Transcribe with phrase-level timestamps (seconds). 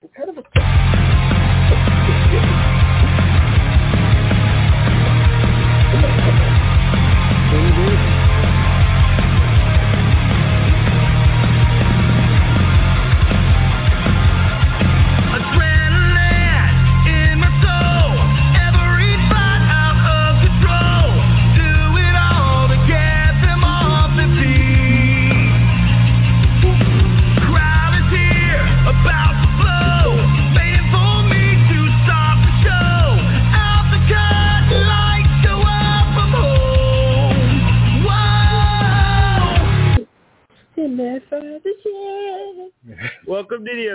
[0.00, 0.12] What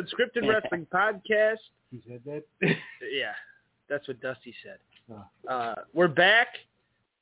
[0.04, 1.58] Unscripted Wrestling Podcast.
[1.92, 2.44] He said that.
[3.12, 3.34] Yeah,
[3.90, 4.78] that's what Dusty said.
[5.12, 5.52] Oh.
[5.52, 6.48] Uh, we're back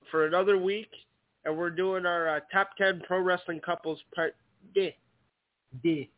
[0.09, 0.89] for another week,
[1.45, 4.35] and we're doing our uh, top 10 pro wrestling couples part
[4.73, 4.95] D.
[5.83, 6.09] D.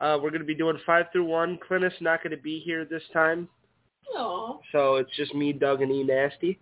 [0.00, 1.58] Uh, we're going to be doing 5 through 1.
[1.68, 3.48] Clintus not going to be here this time,
[4.16, 4.58] Aw.
[4.72, 6.58] so it's just me, Doug, and E Nasty.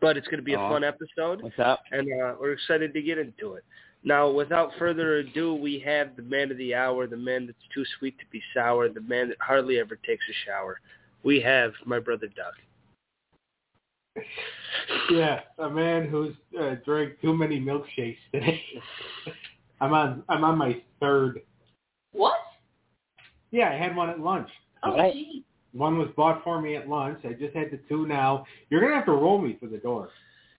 [0.00, 1.82] But it's going to be a fun episode, What's up?
[1.92, 3.64] and uh, we're excited to get into it.
[4.06, 7.84] Now, without further ado, we have the man of the hour, the man that's too
[7.98, 10.78] sweet to be sour, the man that hardly ever takes a shower.
[11.24, 14.24] We have my brother Doug.
[15.10, 18.62] Yeah, a man who's uh, drank too many milkshakes today.
[19.80, 20.22] I'm on.
[20.28, 21.40] I'm on my third.
[22.12, 22.38] What?
[23.50, 24.48] Yeah, I had one at lunch.
[24.84, 25.12] Oh, Right.
[25.12, 25.44] gee.
[25.72, 27.18] One was bought for me at lunch.
[27.24, 28.46] I just had the two now.
[28.70, 30.10] You're gonna have to roll me through the door.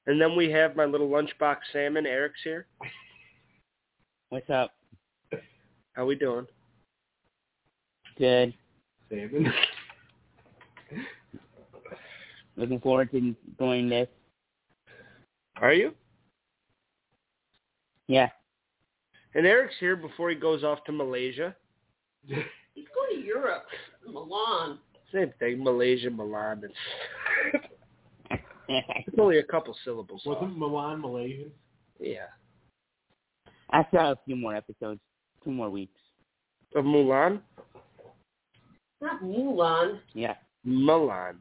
[0.05, 2.05] And then we have my little lunchbox salmon.
[2.05, 2.67] Eric's here.
[4.29, 4.71] What's up?
[5.93, 6.45] How we doing?
[8.17, 8.53] Good.
[9.09, 9.53] Salmon.
[12.57, 14.09] Looking forward to doing this.
[15.61, 15.93] Are you?
[18.07, 18.27] Yeah.
[19.33, 21.55] And Eric's here before he goes off to Malaysia.
[22.27, 22.35] He's
[22.93, 23.65] going to Europe,
[24.05, 24.79] Milan.
[25.13, 26.63] Same thing, Malaysia, Milan.
[26.63, 27.63] It's,
[28.67, 30.23] it's only a couple syllables.
[30.27, 30.41] off.
[30.41, 31.49] Wasn't Milan Malaysian?
[31.97, 32.25] Yeah.
[33.71, 34.99] I still have a few more episodes.
[35.43, 35.99] Two more weeks.
[36.75, 37.41] Of Mulan?
[39.01, 39.99] Not Mulan.
[40.13, 40.35] Yeah.
[40.63, 41.37] Milan.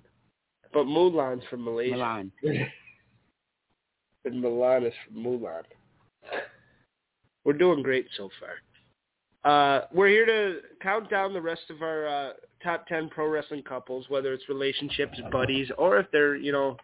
[0.72, 1.94] But Mulan's from Malaysia.
[1.94, 2.32] Milan.
[4.24, 5.62] And Milan is from Mulan.
[7.44, 8.56] We're doing great so far.
[9.46, 13.62] Uh, we're here to count down the rest of our uh, top ten pro wrestling
[13.62, 16.76] couples, whether it's relationships, buddies, or if they're you know,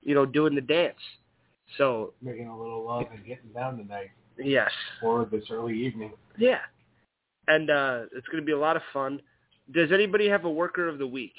[0.00, 0.96] you know, doing the dance.
[1.76, 4.70] So Making a little love and getting down tonight yes,
[5.02, 6.12] or this early evening.
[6.36, 6.60] yeah,
[7.46, 9.20] and uh, it's going to be a lot of fun.
[9.72, 11.34] Does anybody have a worker of the week?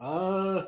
[0.00, 0.62] Uh,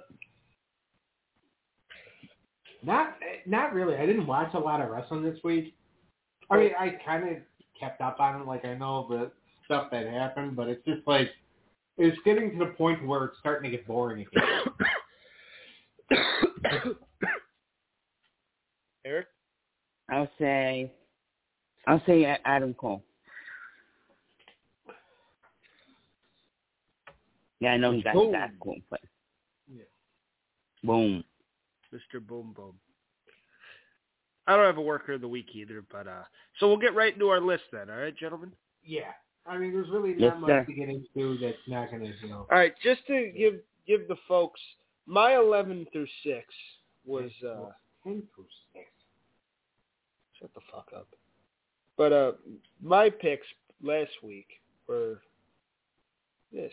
[2.82, 3.16] not
[3.46, 3.96] not really.
[3.96, 5.74] I didn't watch a lot of wrestling this week.
[6.50, 7.36] I mean, I kind of
[7.78, 9.30] kept up on it, like I know the
[9.64, 11.28] stuff that happened, but it's just like
[11.98, 14.64] it's getting to the point where it's starting to get boring again.
[19.04, 19.26] Eric,
[20.10, 20.92] I'll say.
[21.86, 23.02] I'll say Adam Cole.
[27.60, 28.32] Yeah, I know he got Boom.
[28.32, 29.00] that cool, but
[29.66, 29.82] Yeah.
[30.84, 31.24] boom.
[31.92, 32.24] Mr.
[32.24, 32.78] Boom Boom.
[34.46, 36.22] I don't have a worker of the week either, but uh,
[36.58, 37.90] so we'll get right into our list then.
[37.90, 38.52] All right, gentlemen.
[38.82, 39.12] Yeah,
[39.46, 40.64] I mean, there's really not Yes, much sir.
[40.64, 42.46] to get into that's not going to, you know.
[42.50, 43.54] All right, just to give
[43.86, 44.60] give the folks
[45.06, 46.46] my eleven through six
[47.04, 47.70] was uh
[48.04, 48.86] Ten through six.
[50.38, 51.08] Shut the fuck up.
[51.96, 52.32] But uh
[52.82, 53.46] my picks
[53.82, 54.46] last week
[54.86, 55.20] were
[56.52, 56.72] this.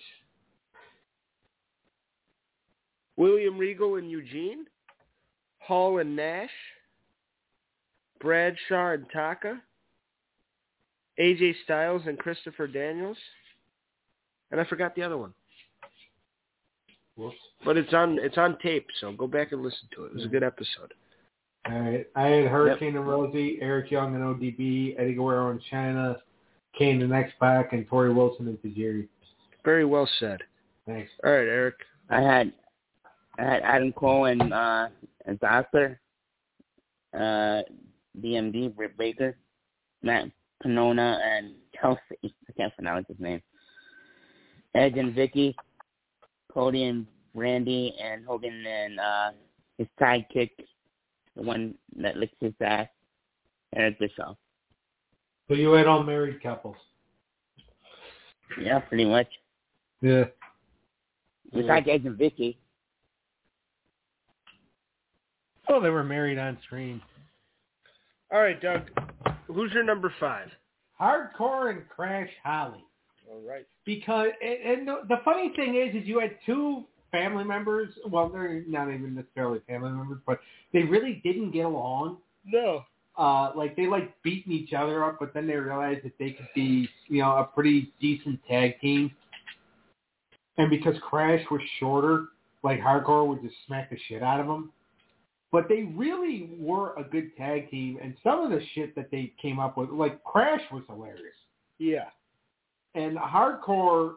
[3.17, 4.65] William Regal and Eugene,
[5.59, 6.49] Hall and Nash,
[8.19, 9.61] Bradshaw and Taka,
[11.19, 13.17] AJ Styles and Christopher Daniels,
[14.51, 15.33] and I forgot the other one.
[17.15, 17.35] Whoops.
[17.63, 20.07] But it's on it's on tape, so go back and listen to it.
[20.07, 20.93] It was a good episode.
[21.67, 22.07] All right.
[22.15, 26.17] I had Hurricane and Rosie, Eric Young and ODB, Eddie Guerrero and Chyna,
[26.77, 29.07] Kane and X Pac, and Torrie Wilson and Tajiri.
[29.63, 30.41] Very well said.
[30.85, 31.09] Thanks.
[31.23, 31.75] All right, Eric.
[32.09, 32.53] I had
[33.39, 34.87] I had Adam Cole and uh
[35.25, 35.99] and Doctor,
[37.13, 37.61] uh
[38.21, 39.35] DMD, Britt Baker,
[40.03, 40.29] Matt
[40.63, 41.99] Panona and Kelsey.
[42.23, 43.41] I can't pronounce his name.
[44.75, 45.55] Edge and Vickie,
[46.53, 49.31] Cody and Randy and Hogan and uh
[49.79, 50.51] his sidekick,
[51.35, 52.87] the one that licks his ass,
[53.73, 54.37] and it's Eric Bischoff.
[55.47, 56.77] So you had all married couples.
[58.59, 59.27] Yeah, pretty much.
[60.01, 60.25] Yeah.
[61.53, 62.57] Besides Edge and Vickie.
[65.67, 67.01] Oh, they were married on screen.
[68.31, 68.89] All right, Doug.
[69.47, 70.49] Who's your number five?
[70.99, 72.83] Hardcore and Crash Holly.
[73.29, 73.65] All right.
[73.85, 77.89] because and, and the, the funny thing is, is you had two family members.
[78.07, 80.34] Well, they're not even necessarily family members, but
[80.75, 82.17] they really didn't get along.
[82.45, 82.83] No.
[83.17, 86.49] Uh, like they like beating each other up, but then they realized that they could
[86.53, 89.09] be, you know, a pretty decent tag team.
[90.57, 92.25] And because Crash was shorter,
[92.61, 94.73] like Hardcore would just smack the shit out of him.
[95.49, 99.31] But they really were a good tag team, and some of the shit that they
[99.41, 101.35] came up with, like Crash was hilarious.
[101.77, 102.09] Yeah.
[102.95, 104.15] And hardcore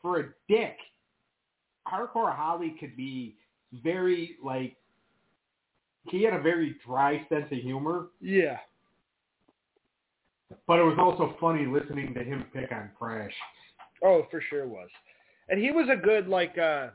[0.00, 0.76] for a dick,
[1.86, 3.36] hardcore Holly could be
[3.84, 4.76] very like
[6.08, 8.58] he had a very dry sense of humor, Yeah.
[10.66, 13.32] but it was also funny listening to him pick on Crash.
[14.02, 14.88] Oh, for sure was.
[15.48, 16.88] And he was a good like uh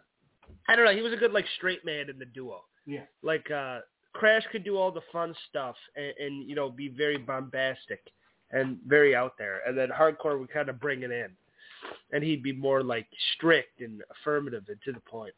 [0.67, 2.63] I don't know, he was a good like straight man in the duo.
[2.85, 3.03] Yeah.
[3.21, 3.79] Like uh
[4.13, 8.01] Crash could do all the fun stuff and, and you know be very bombastic
[8.51, 11.27] and very out there, and then Hardcore would kind of bring it in,
[12.13, 13.05] and he'd be more like
[13.35, 15.33] strict and affirmative and to the point.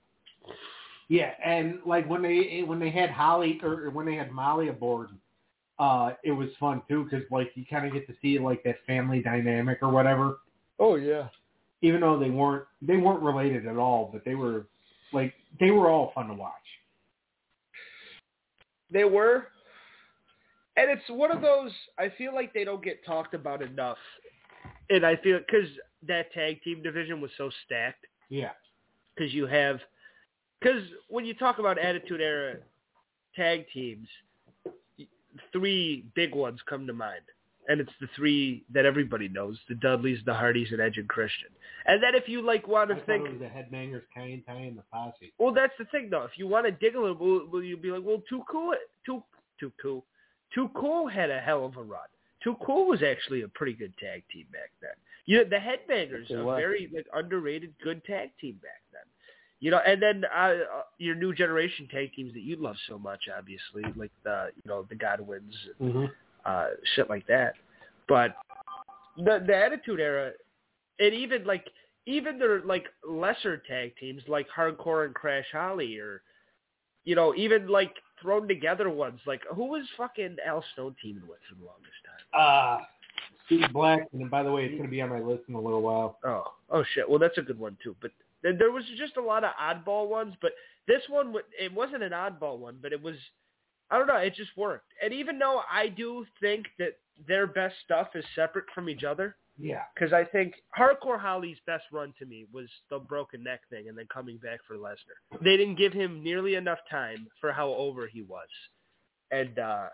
[1.10, 5.10] Yeah, and like when they when they had Holly or when they had Molly aboard,
[5.80, 8.76] uh, it was fun too because like you kind of get to see like that
[8.86, 10.38] family dynamic or whatever.
[10.80, 11.30] Oh yeah.
[11.82, 14.68] Even though they weren't they weren't related at all, but they were
[15.12, 16.54] like they were all fun to watch.
[18.92, 19.48] They were.
[20.78, 23.98] And it's one of those, I feel like they don't get talked about enough.
[24.90, 25.68] And I feel, because
[26.08, 28.52] that tag team division was so stacked, Yeah,
[29.14, 29.80] because you have,
[30.60, 32.56] because when you talk about Attitude Era
[33.36, 34.08] tag teams,
[35.52, 37.22] three big ones come to mind.
[37.68, 41.50] And it's the three that everybody knows, the Dudleys, the Hardys, and Edge and Christian.
[41.86, 44.54] And then if you like want I to think, it was the Headbangers, Kai Ty,
[44.54, 45.32] and the Posse.
[45.38, 46.24] well, that's the thing, though.
[46.24, 48.74] If you want to dig a little, will, will you be like, well, Too Cool,
[49.06, 49.22] Too
[49.60, 50.04] Too Cool,
[50.56, 52.08] Too Cool had a hell of a run.
[52.44, 54.92] Too Cool was actually a pretty good tag team back then.
[55.26, 59.04] You know, the Headbangers, Yes, it a very like underrated good tag team back then.
[59.62, 60.56] You know, and then uh, uh,
[61.00, 64.86] your new generation tag teams that you love so much, obviously, like the you know
[64.88, 66.06] the Godwins, Mm-hmm.
[66.46, 67.56] uh, shit like that.
[68.08, 68.36] But
[69.18, 70.32] the the Attitude Era,
[71.00, 71.68] and even like
[72.06, 76.22] even their like lesser tag teams like Hardcore and Crash Holly, or
[77.04, 81.40] you know even like thrown together ones like who was fucking Al Snow teaming with
[81.50, 82.80] for the longest time?
[82.80, 82.86] Uh,
[83.46, 85.60] Steve Black, and by the way, it's going to be on my list in a
[85.60, 86.18] little while.
[86.24, 87.10] Oh oh shit.
[87.10, 87.96] Well, that's a good one too.
[88.02, 90.34] But th- there was just a lot of oddball ones.
[90.42, 90.52] But
[90.88, 93.16] this one it wasn't an oddball one, but it was.
[93.92, 94.18] I don't know.
[94.18, 94.94] It just worked.
[95.04, 99.36] And even though I do think that their best stuff is separate from each other,
[99.58, 103.90] Yeah, because I think Hardcore Holly's best run to me was the broken neck thing
[103.90, 105.42] and then coming back for Lesnar.
[105.44, 108.48] They didn't give him nearly enough time for how over he was,
[109.32, 109.88] and uh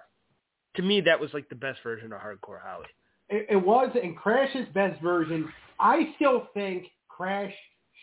[0.75, 2.88] to me that was like the best version of Hardcore Holly.
[3.30, 3.89] it, it was.
[4.01, 5.47] And Crash's best version,
[5.80, 7.53] I still think Crash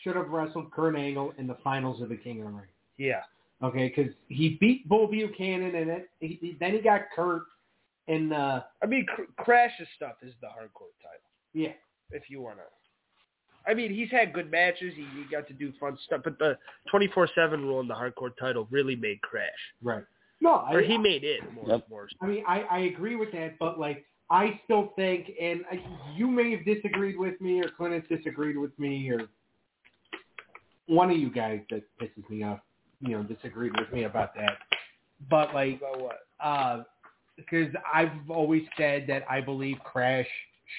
[0.03, 2.67] should have wrestled Kurt Angle in the finals of the King of the Ring.
[2.99, 3.23] Yeah,
[3.63, 7.43] Okay, because he beat Bull Buchanan, and it, he, he- then he got Kurt
[8.09, 11.73] in uh I mean Cr- Crash's stuff is the Hardcore title yeah
[12.11, 12.63] if you wanna.
[13.65, 14.93] I mean, he's had good matches.
[14.97, 16.59] He, he got to do fun stuff, but the
[16.91, 19.47] twenty four seven rule in the Hardcore title really made Crash,
[19.83, 20.03] right.
[20.41, 21.69] No, I, or he made it more.
[21.69, 21.89] Yep.
[21.89, 25.81] more I mean, I, I agree with that, but like, I still think, and I,
[26.17, 29.29] you may have disagreed with me, or Clint has disagreed with me, or
[30.87, 32.61] one of you guys that pisses me off,
[33.01, 34.59] you know, disagreed with me about that.
[35.31, 36.19] But like, about what?
[36.41, 36.83] uh,
[37.37, 40.27] because I've always said that I believe Crash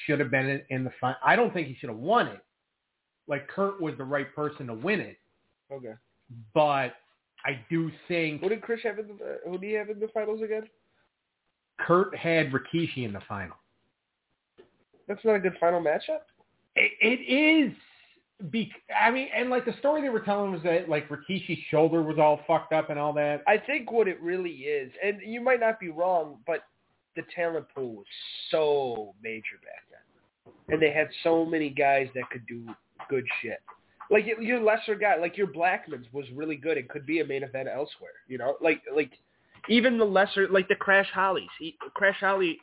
[0.06, 1.18] should have been in, the front.
[1.24, 2.44] I don't think he should have won it.
[3.28, 5.18] Like Kurt was the right person to win it,
[5.72, 5.94] Okay.
[6.54, 6.94] but
[7.46, 9.40] I do think Who did Chris have in the?
[9.50, 10.64] Who do you have in the finals again?
[11.80, 13.56] Kurt had Rikishi in the final.
[15.08, 16.22] That's not a good final matchup.
[16.76, 17.74] It, it is.
[18.50, 22.02] Be, I mean, and like the story they were telling was that like Rikishi's shoulder
[22.02, 23.44] was all fucked up and all that.
[23.48, 26.64] I think what it really is, and you might not be wrong, but
[27.16, 28.06] the talent pool was
[28.50, 32.66] so major back then, and they had so many guys that could do
[33.10, 33.62] good shit.
[34.10, 37.44] Like your lesser guy, like your Blackman's was really good and could be a main
[37.44, 38.12] event elsewhere.
[38.28, 39.12] You know, like like
[39.70, 41.50] even the lesser, like the Crash Hollies.
[41.60, 42.60] He, Crash Holly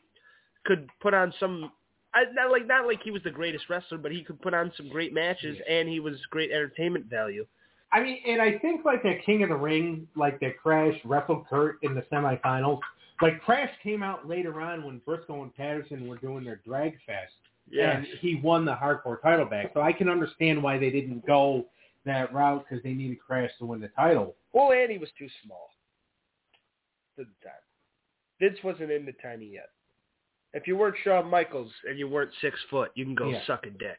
[0.64, 1.72] could put on some.
[2.12, 4.72] I, not like not like he was the greatest wrestler, but he could put on
[4.76, 7.46] some great matches, and he was great entertainment value.
[7.92, 11.46] I mean, and I think like that King of the Ring, like that Crash wrestled
[11.48, 12.80] Kurt in the semifinals.
[13.22, 17.32] Like Crash came out later on when Briscoe and Patterson were doing their drag fest,
[17.78, 19.70] and he won the hardcore title back.
[19.74, 21.66] So I can understand why they didn't go
[22.06, 24.34] that route because they needed Crash to win the title.
[24.52, 25.70] Well, and he was too small
[27.18, 27.54] at the time.
[28.40, 29.68] Vince wasn't into tiny yet.
[30.52, 33.44] If you weren't Shawn Michaels and you weren't six foot, you can go Yeah.
[33.46, 33.98] suck a dick.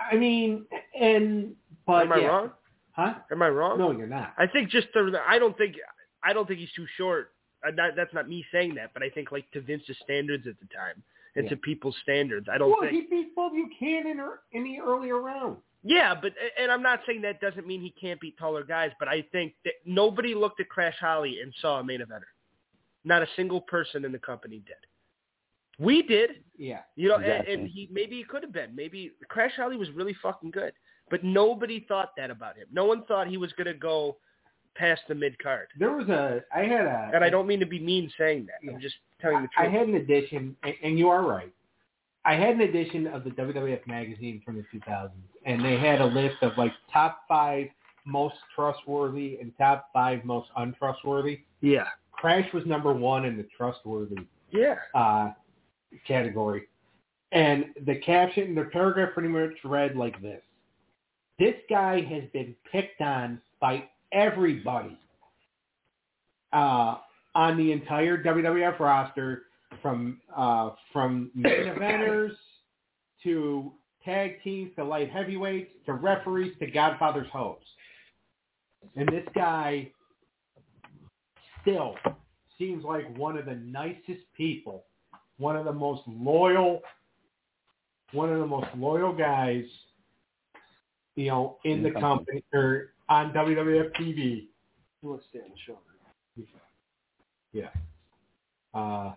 [0.00, 0.66] I mean,
[0.98, 1.54] and
[1.86, 2.26] but Am I yeah.
[2.26, 2.50] wrong?
[2.92, 3.14] Huh?
[3.30, 3.78] Am I wrong?
[3.78, 4.34] No, you're not.
[4.38, 5.20] I think just the.
[5.26, 5.76] I don't think.
[6.22, 7.32] I don't think he's too short.
[7.66, 10.54] Uh, That, that's not me saying that, but I think like to Vince's standards at
[10.60, 11.02] the time
[11.36, 11.50] and Yeah.
[11.50, 12.92] to people's standards, I don't well, think.
[12.92, 14.20] he beat Bob Buchanan
[14.52, 15.56] in the earlier round.
[15.84, 19.08] Yeah, but and I'm not saying that doesn't mean he can't beat taller guys, but
[19.08, 22.30] I think that nobody looked at Crash Holly and saw a main eventer.
[23.04, 24.76] Not a single person in the company did.
[25.78, 26.80] We did, Yeah.
[26.96, 27.54] you know, and, Exactly.
[27.54, 28.74] and he maybe he could have been.
[28.74, 30.72] Maybe Crash Holly was really fucking good,
[31.10, 32.66] but nobody thought that about him.
[32.72, 34.16] No one thought he was going to go
[34.74, 35.68] past the mid card.
[35.78, 36.42] There was a.
[36.54, 37.10] I had a.
[37.14, 38.54] And I don't mean to be mean saying that.
[38.62, 38.72] Yeah.
[38.72, 39.68] I'm just telling the truth.
[39.68, 41.52] I had an edition, and, and you are right.
[42.24, 45.10] I had an edition of the WWF magazine from the 2000s,
[45.46, 47.68] and they had a list of like top five
[48.04, 51.40] most trustworthy and top five most untrustworthy.
[51.60, 51.86] yeah.
[52.12, 54.16] Crash was number one in the trustworthy
[54.50, 54.74] Yeah.
[54.92, 55.30] uh,
[56.06, 56.68] category.
[57.32, 60.40] And the caption, the paragraph pretty much read like this.
[61.38, 64.98] This guy has been picked on by everybody
[66.52, 66.96] uh,
[67.34, 69.42] on the entire WWF roster
[69.82, 72.32] from uh, from main eventers
[73.22, 73.72] to
[74.04, 77.68] tag teams to light heavyweights to referees to Godfather's hosts.
[78.96, 79.90] And this guy
[81.62, 81.94] still
[82.58, 84.84] seems like one of the nicest people,
[85.38, 86.82] one of the most loyal,
[88.12, 89.64] one of the most loyal guys,
[91.14, 94.46] you know, in the company or on WWF TV.
[95.02, 95.78] Who wants to stay on the show?
[97.52, 97.70] Yeah.
[98.74, 99.14] Uh,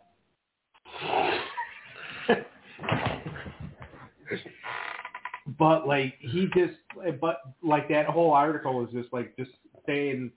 [5.59, 6.73] but like he just,
[7.19, 9.51] but like that whole article was just like just
[9.85, 10.31] saying,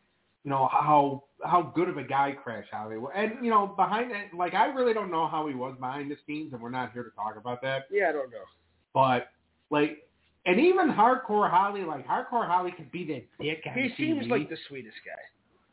[0.45, 4.11] you know how how good of a guy Crash Holly was, and you know behind
[4.11, 6.93] that, like I really don't know how he was behind the scenes, and we're not
[6.93, 7.85] here to talk about that.
[7.91, 8.45] Yeah, I don't know.
[8.93, 9.29] But
[9.71, 10.07] like,
[10.47, 13.65] and even Hardcore Holly, like Hardcore Holly could be that dick.
[13.75, 15.21] He seems like the sweetest guy.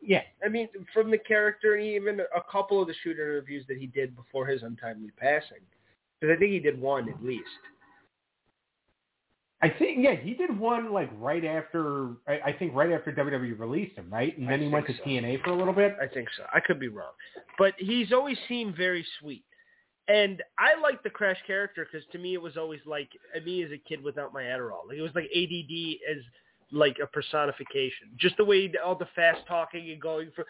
[0.02, 3.78] yeah, I mean, from the character, and even a couple of the shooter interviews that
[3.78, 5.60] he did before his untimely passing,
[6.20, 7.44] because I think he did one at least.
[9.64, 13.60] I think yeah, he did one like right after I, I think right after WWE
[13.60, 14.36] released him, right?
[14.38, 15.04] And I then he went to so.
[15.04, 15.96] TNA for a little bit.
[16.02, 16.44] I think so.
[16.52, 17.12] I could be wrong,
[17.58, 19.44] but he's always seemed very sweet,
[20.08, 23.10] and I like the Crash character because to me it was always like
[23.46, 24.88] me as a kid without my Adderall.
[24.88, 26.24] Like it was like ADD as
[26.72, 28.10] like a personification.
[28.18, 30.46] Just the way all the fast talking and going for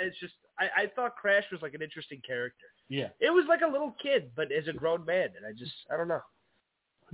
[0.00, 2.66] it's just I, I thought Crash was like an interesting character.
[2.88, 5.72] Yeah, It was like a little kid, but as a grown man, and I just
[5.92, 6.20] I don't know.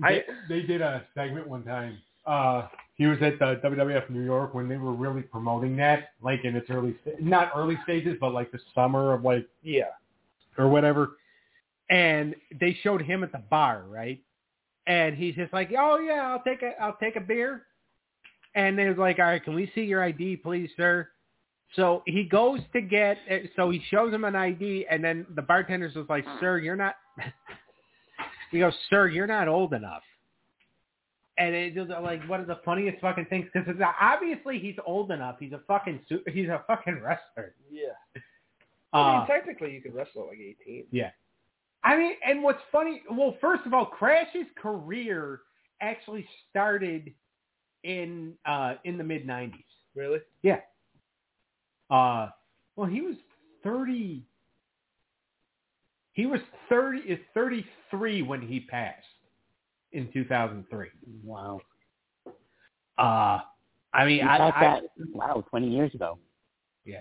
[0.02, 1.98] I- they, they did a segment one time.
[2.26, 6.44] Uh, he was at the WWF New York when they were really promoting that, like
[6.44, 9.84] in its early, not early stages, but like the summer of like Yeah.
[10.58, 11.18] or whatever.
[11.90, 14.20] And they showed him at the bar, right?
[14.88, 17.66] And he's just like, "Oh yeah, I'll take a I'll take a beer."
[18.54, 21.08] And they was like, "All right, can we see your ID, please, sir?"
[21.74, 23.18] So he goes to get
[23.56, 26.94] so he shows him an ID and then the bartender's was like, "Sir, you're not
[28.50, 30.02] He goes, "Sir, you're not old enough."
[31.38, 35.36] And it just like one of the funniest fucking things because obviously he's old enough.
[35.38, 37.54] He's a fucking su- he's a fucking wrestler.
[37.70, 37.88] Yeah.
[38.92, 40.86] I mean, Uh, technically, you could wrestle at like 18.
[40.90, 41.10] Yeah.
[41.84, 45.40] I mean, and what's funny, well, first of all, Crash's career
[45.82, 47.12] actually started
[47.84, 49.52] in uh in the mid '90s.
[49.94, 50.20] Really?
[50.42, 50.60] Yeah.
[51.90, 52.30] Uh,
[52.76, 53.16] well, he was
[53.62, 54.24] 30.
[56.16, 59.04] He was 30 is 33 when he passed
[59.92, 60.88] in 2003.
[61.22, 61.60] Wow.
[62.96, 63.40] Uh,
[63.92, 64.82] I mean, I, thought I, that,
[65.12, 66.18] wow, 20 years ago.
[66.86, 67.00] Yeah.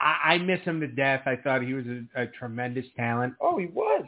[0.00, 1.20] I I miss him to death.
[1.26, 3.34] I thought he was a, a tremendous talent.
[3.42, 4.06] Oh, he was.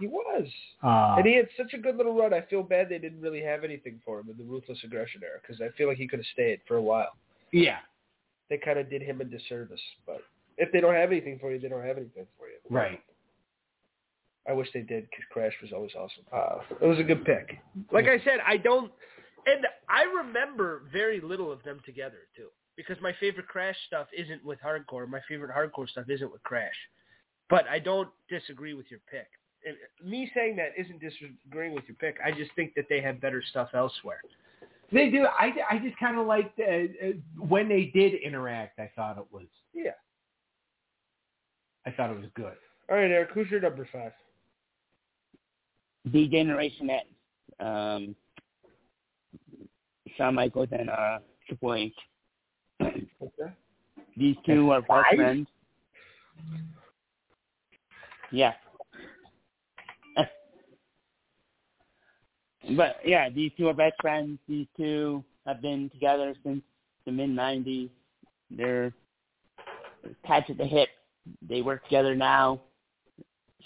[0.00, 0.46] He was.
[0.82, 2.32] Uh, and he had such a good little run.
[2.32, 5.38] I feel bad they didn't really have anything for him in the Ruthless Aggression era
[5.42, 7.12] because I feel like he could have stayed for a while.
[7.52, 7.80] yeah,
[8.48, 9.80] They kind of did him a disservice.
[10.06, 10.22] But
[10.56, 12.56] if they don't have anything for you, they don't have anything for you.
[12.70, 13.02] right.
[14.48, 16.24] I wish they did because Crash was always awesome.
[16.32, 17.58] Uh, it was a good pick.
[17.92, 18.90] Like I said, I don't,
[19.46, 22.48] and I remember very little of them together too.
[22.76, 25.08] Because my favorite Crash stuff isn't with hardcore.
[25.08, 26.74] My favorite hardcore stuff isn't with Crash.
[27.50, 29.26] But I don't disagree with your pick.
[29.66, 29.76] And
[30.08, 32.18] me saying that isn't disagreeing with your pick.
[32.24, 34.20] I just think that they have better stuff elsewhere.
[34.92, 35.26] They do.
[35.26, 38.78] I, I just kind of liked uh, uh, when they did interact.
[38.78, 39.46] I thought it was.
[39.74, 39.90] Yeah.
[41.84, 42.54] I thought it was good.
[42.88, 44.12] All right, Eric, who's your number five?
[46.12, 47.06] The Generation X.
[47.60, 48.14] Um,
[50.16, 51.94] Shawn Michaels and uh, Triple H.
[52.80, 53.52] Okay.
[54.16, 55.46] These two are best friends.
[58.32, 58.52] Yeah.
[62.76, 64.38] But yeah, these two are best friends.
[64.46, 66.60] These two have been together since
[67.06, 67.88] the mid '90s.
[68.50, 68.92] They're
[70.24, 70.90] attached at the hip.
[71.48, 72.60] They work together now.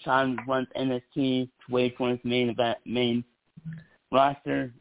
[0.05, 1.49] Shawn runs NXT.
[1.69, 3.25] Wade forms main event, main
[4.11, 4.73] roster.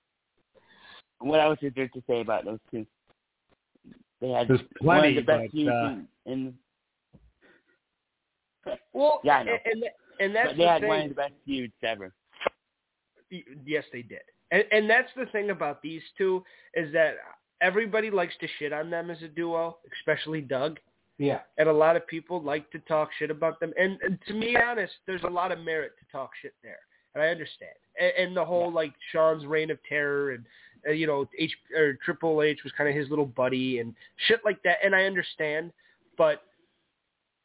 [1.19, 2.85] What else is there to say about those two?
[4.19, 6.53] They had There's one of the best but, feuds uh, in, in
[8.93, 9.57] Well, Yeah, I know.
[9.65, 9.83] and
[10.19, 10.87] and that's but they the had thing.
[10.89, 12.13] one of the best feuds ever.
[13.65, 14.19] Yes, they did.
[14.51, 17.15] And, and that's the thing about these two is that
[17.61, 20.79] everybody likes to shit on them as a duo, especially Doug.
[21.21, 21.41] Yeah.
[21.59, 23.73] And a lot of people like to talk shit about them.
[23.79, 26.79] And, and to be honest, there's a lot of merit to talk shit there.
[27.13, 27.75] And I understand.
[27.99, 30.43] And, and the whole like Shawn's reign of terror and
[30.87, 33.93] uh, you know H or Triple H was kind of his little buddy and
[34.27, 34.77] shit like that.
[34.83, 35.71] And I understand,
[36.17, 36.41] but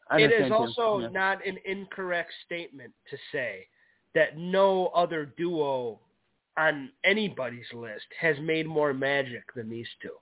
[0.08, 1.08] I it is understand, also Yeah.
[1.08, 3.66] not an incorrect statement to say
[4.14, 5.98] that no other duo
[6.56, 10.14] on anybody's list has made more magic than these two,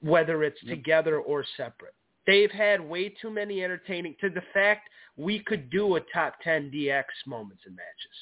[0.00, 1.94] whether it's together or separate.
[2.26, 6.70] They've had way too many entertaining to the fact we could do a top 10
[6.70, 8.16] DX moments and matches.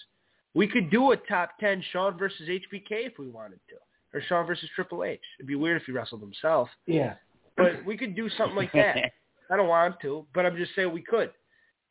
[0.55, 3.77] We could do a top 10 Shawn versus HBK if we wanted to,
[4.19, 5.21] or Shawn versus Triple H.
[5.39, 7.15] It'd be weird if he wrestled himself, Yeah.
[7.57, 9.13] but we could do something like that.
[9.51, 11.31] I don't want to, but I'm just saying we could.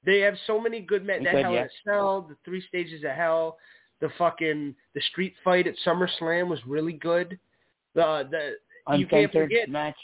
[0.06, 1.24] They have so many good men.
[1.24, 3.58] That could, Hell in a Cell, the Three Stages of Hell,
[4.00, 7.38] the fucking the street fight at SummerSlam was really good.
[7.96, 8.28] The
[8.88, 9.68] the you can't forget.
[9.70, 9.98] match.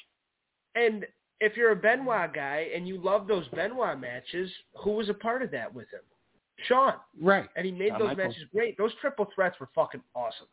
[0.76, 1.06] And
[1.42, 4.50] if you're a Benoit guy and you love those Benoit matches,
[4.84, 6.02] who was a part of that with him?
[6.68, 6.94] Shawn.
[7.22, 7.48] Right.
[7.56, 8.28] And he made Shawn those Michaels.
[8.36, 8.78] matches great.
[8.78, 10.48] Those triple threats were fucking awesome.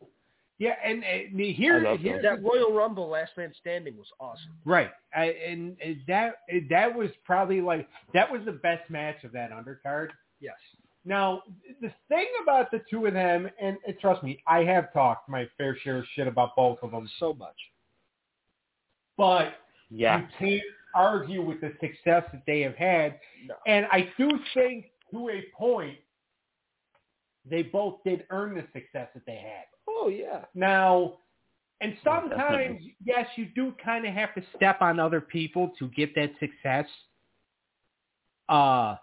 [0.58, 4.52] Yeah, and, and here, I love here's That Royal Rumble Last Man Standing was awesome.
[4.64, 6.34] right, I, and and that
[6.70, 10.08] that was probably like that was the best match of that undercard.
[10.40, 10.54] Yes.
[11.04, 11.42] Now,
[11.80, 15.48] the thing about the two of them, and, and trust me, I have talked my
[15.58, 17.56] fair share of shit about both of them, So much.
[19.16, 19.54] but
[19.94, 20.20] Yeah.
[20.20, 20.62] you can't
[20.94, 23.18] argue with the success that they have had.
[23.46, 23.54] No.
[23.66, 25.98] And I do think, to a point,
[27.48, 29.64] they both did earn the success that they had.
[29.88, 30.44] Oh yeah.
[30.54, 31.14] Now,
[31.80, 36.14] and sometimes, yes, you do kind of have to step on other people to get
[36.14, 36.86] that success.
[38.48, 38.96] Uh,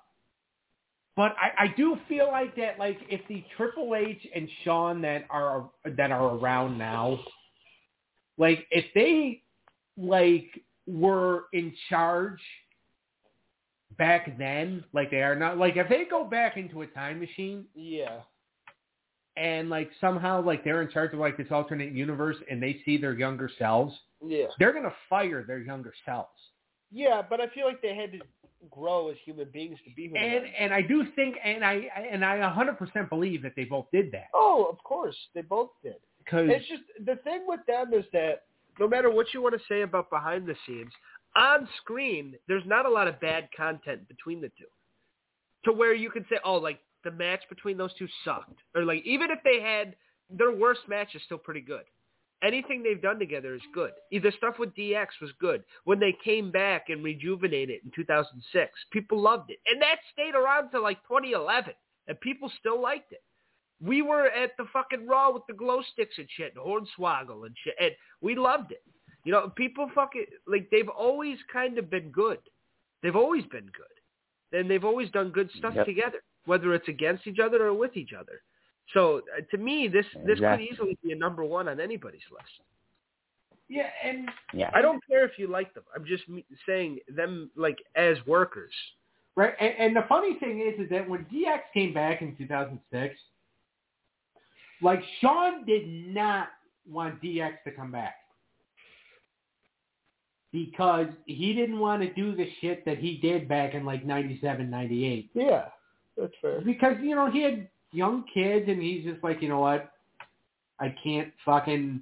[1.18, 5.26] but I, I do feel like that, like if the Triple H and Shawn that
[5.30, 7.20] are that are around now,
[8.38, 9.44] like if they
[9.98, 10.48] like
[10.92, 12.40] were in charge
[13.98, 17.66] back then, like they are now, like if they go back into a time machine
[17.76, 18.22] Yeah.
[19.36, 22.98] and like somehow like they're in charge of like this alternate universe and they see
[22.98, 23.94] their younger selves,
[24.26, 24.48] Yeah.
[24.58, 26.30] they're gonna fire their younger selves.
[26.92, 28.20] Yeah, but I feel like they had to
[28.72, 31.74] grow as human beings to be who they And and I do think and I
[32.12, 35.96] and I 100% believe that they both did that Oh, of course, they both did.
[36.18, 38.46] because It's just the thing with them is that
[38.80, 40.92] no matter what you want to say about behind the scenes,
[41.36, 44.66] on screen there's not a lot of bad content between the two.
[45.66, 49.04] To where you could say, oh, like the match between those two sucked, or like
[49.06, 49.96] even if they had
[50.30, 51.84] their worst match is still pretty good.
[52.42, 53.92] Anything they've done together is good.
[54.12, 55.64] The stuff with DX was good.
[55.84, 59.60] When they came back and rejuvenated in 2006, people loved it.
[59.68, 61.74] And that stayed around till like 2011,
[62.08, 63.22] and people still liked it.
[63.82, 67.56] We were at the fucking Raw with the glow sticks and shit, and Hornswoggle and
[67.64, 68.84] shit, and we loved it.
[69.24, 72.40] You know, people fucking, like, they've always kind of been good.
[73.04, 74.58] They've always been good.
[74.60, 75.86] And they've always done good stuff Yep.
[75.86, 78.42] together, whether it's against each other or with each other.
[78.94, 82.50] So uh, to me, this this could easily be a number one on anybody's list.
[83.68, 84.72] yeah, and Yeah.
[84.74, 85.84] I don't care if you like them.
[85.96, 86.24] I'm just
[86.66, 88.74] saying them like as workers.
[89.36, 89.54] right.
[89.60, 93.16] And, and the funny thing is, is that when DX came back in 2006,
[94.82, 96.50] like Shawn did not
[96.90, 98.16] want DX to come back
[100.52, 104.70] because he didn't want to do the shit that he did back in like 97,
[104.70, 105.30] 98.
[105.34, 105.66] Yeah,
[106.18, 106.62] that's fair.
[106.62, 109.92] because you know he had young kids and he's just like you know what
[110.80, 112.00] i can't fucking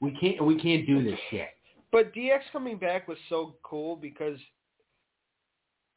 [0.00, 1.50] we can't we can't do this shit
[1.92, 4.36] But DX coming back was so cool because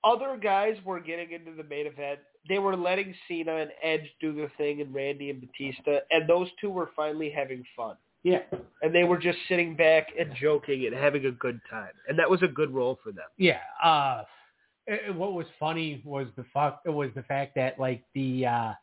[0.03, 2.19] other guys were getting into the main event.
[2.49, 6.47] They were letting Cena and Edge do their thing and Randy and Batista, and those
[6.59, 7.95] two were finally having fun.
[8.23, 8.39] yeah
[8.81, 11.91] And they were just sitting back and joking and having a good time.
[12.07, 13.27] And that was a good role for them.
[13.37, 14.23] yeah uh
[14.87, 18.73] it- what was funny was the fuck was the fact that like the uh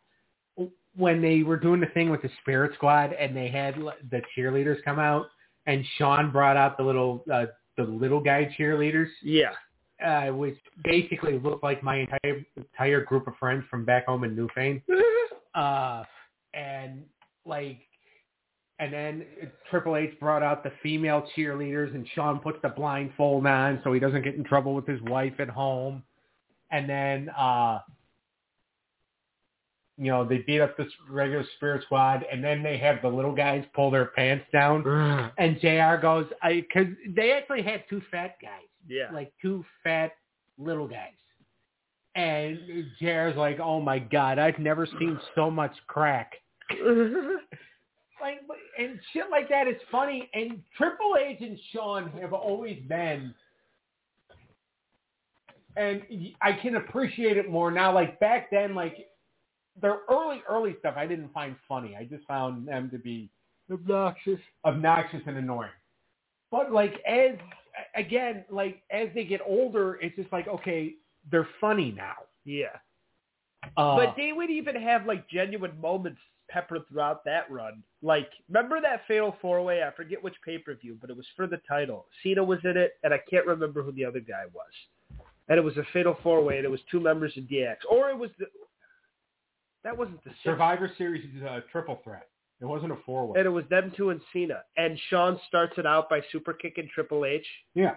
[0.97, 4.21] when they were doing the thing with the spirit squad and they had l- the
[4.37, 5.27] cheerleaders come out
[5.67, 9.53] and shawn brought out the little uh the little guy cheerleaders Yeah.
[10.05, 14.37] Uh which basically looked like my entire entire group of friends from back home in
[14.37, 14.83] newfane
[15.55, 16.05] uh,
[16.55, 17.03] and
[17.45, 17.79] like
[18.79, 19.25] And then
[19.71, 23.99] Triple H brought out the female cheerleaders, and Shawn puts the blindfold on so he
[23.99, 26.05] doesn't get in trouble with his wife at home.
[26.71, 27.81] And then, uh,
[30.01, 33.35] you know, they beat up this regular Spirit Squad, and then they have the little
[33.35, 34.87] guys pull their pants down.
[35.39, 36.01] And Jr.
[36.01, 39.11] goes, I because they actually had two fat guys, Yeah.
[39.13, 40.13] like two fat
[40.57, 41.13] little guys.
[42.15, 42.59] And
[43.01, 46.33] Jr.'s like, oh my god, I've never seen so much crack.
[48.21, 48.41] like
[48.79, 50.29] and shit like that is funny.
[50.35, 53.35] And Triple H and Shawn have always been,
[55.77, 56.03] and
[56.41, 57.93] I can appreciate it more now.
[57.95, 59.07] Like back then, like
[59.81, 61.97] their early early stuff, I didn't find funny.
[61.97, 63.31] I just found them to be
[63.71, 65.71] obnoxious, obnoxious and annoying.
[66.51, 67.37] But like as
[67.95, 70.95] again, like as they get older, it's just like okay,
[71.31, 72.15] they're funny now.
[72.45, 72.77] yeah.
[73.77, 77.83] Uh, but they would even have like genuine moments peppered throughout that run.
[78.03, 79.83] Like, remember that Fatal Four Way?
[79.83, 82.07] I forget which pay per view, but it was for the title.
[82.23, 85.27] Cena was in it, and I can't remember who the other guy was.
[85.49, 88.11] And it was a Fatal Four Way, and it was two members of DX, or
[88.11, 88.47] it was the.
[89.89, 90.41] That wasn't the six.
[90.45, 92.29] Survivor Series is a triple threat.
[92.61, 93.39] It wasn't a four way.
[93.39, 94.63] And it was them two and Cena.
[94.77, 97.47] And Shawn starts it out by super kicking Triple H.
[97.75, 97.95] Yeah.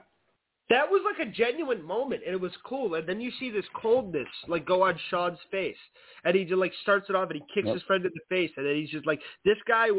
[0.69, 2.93] That was like a genuine moment, and it was cool.
[2.95, 5.75] And then you see this coldness like go on Shawn's face,
[6.23, 7.73] and he just like starts it off, and he kicks Yep.
[7.73, 9.89] his friend in the face, and then he's just like, "This guy,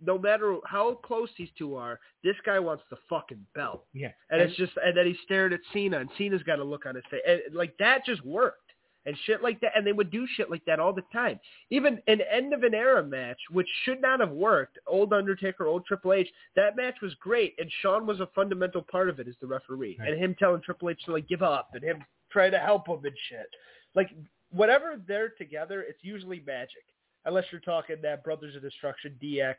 [0.00, 4.12] no matter how close these two are, this guy wants the fucking belt." Yeah.
[4.30, 6.94] And, it's just, and then he stared at Cena, and Cena's got a look on
[6.94, 8.61] his face, and like that just worked,
[9.04, 11.40] and shit like that, and they would do shit like that all the time.
[11.70, 15.84] Even an end of an era match, which should not have worked, old Undertaker, old
[15.86, 19.34] Triple H, that match was great, and Shawn was a fundamental part of it as
[19.40, 20.10] the referee, Right.
[20.10, 23.04] and him telling Triple H to like give up, and him trying to help him
[23.04, 23.48] and shit.
[23.94, 24.10] Like
[24.50, 26.84] whatever they're together, it's usually magic,
[27.24, 29.56] unless you're talking that Brothers of Destruction DX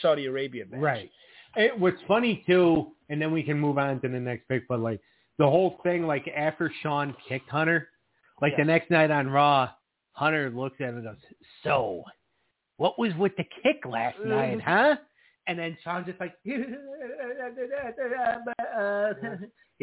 [0.00, 0.80] Saudi Arabia match.
[0.80, 1.10] Right.
[1.56, 4.78] It, what's funny too, and then we can move on to the next pick, but
[4.80, 5.00] like
[5.38, 7.88] the whole thing, like after Shawn kicked Hunter,
[8.40, 9.70] like the next night on Raw,
[10.12, 11.16] Hunter looks at him and goes,
[11.62, 12.02] "So,
[12.76, 14.30] what was with the kick last mm-hmm.
[14.30, 14.96] night, huh?"
[15.48, 16.60] And then Shawn just like, he's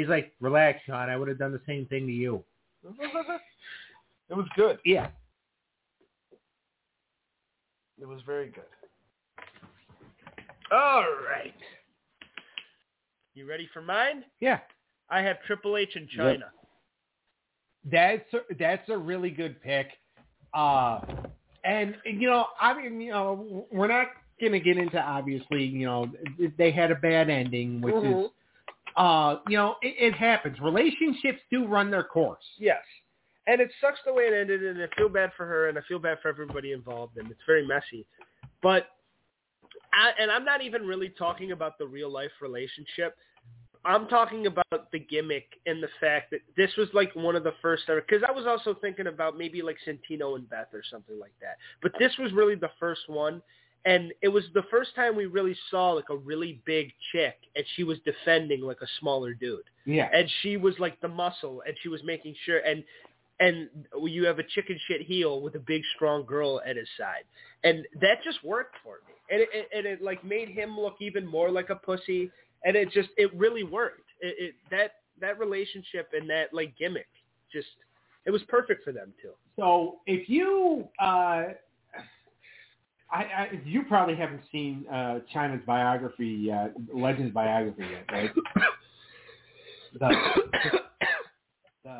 [0.08, 1.10] like, "Relax, Shawn.
[1.10, 2.44] I would have done the same thing to you."
[4.30, 4.80] It was good.
[4.84, 5.10] Yeah.
[8.02, 8.64] It was very good.
[10.72, 11.54] All right.
[13.36, 14.24] You ready for mine?
[14.40, 14.60] Yeah.
[15.10, 16.50] I have Triple H in Chyna.
[17.92, 19.88] That's a, that's a really good pick.
[20.54, 21.02] Uh,
[21.64, 24.08] and you know, I mean, you know, we're not
[24.42, 26.12] gonna get into obviously, you know,
[26.58, 28.26] they had a bad ending, which is,
[28.98, 30.60] uh, you know, it, it happens.
[30.60, 32.44] Relationships do run their course.
[32.58, 32.82] Yes.
[33.48, 35.82] And it sucks the way it ended, and I feel bad for her, and I
[35.88, 38.06] feel bad for everybody involved, and it's very messy.
[38.62, 38.88] But,
[39.94, 43.18] I, and I'm not even really talking about the real life relationship.
[43.86, 47.54] I'm talking about the gimmick and the fact that this was like one of the
[47.62, 48.02] first ever.
[48.02, 51.58] Because I was also thinking about maybe like Santino and Beth or something like that.
[51.82, 53.42] But this was really the first one,
[53.86, 57.66] and it was the first time we really saw like a really big chick, and
[57.76, 60.10] she was defending like a smaller dude Yeah.
[60.14, 62.84] and she was like the muscle and she was making sure and
[63.40, 63.68] and
[64.08, 67.24] you have a chicken shit heel with a big strong girl at his side
[67.64, 70.96] and that just worked for me and it, it and it like made him look
[71.02, 72.30] even more like a pussy
[72.64, 77.08] and it just it really worked it, it that that relationship and that like gimmick
[77.52, 77.68] just
[78.26, 81.54] it was perfect for them too So if you, uh, I,
[83.12, 88.32] I, you probably haven't seen uh, Chyna's biography, uh, Legends biography yet, right?
[90.00, 90.10] The
[91.84, 91.98] the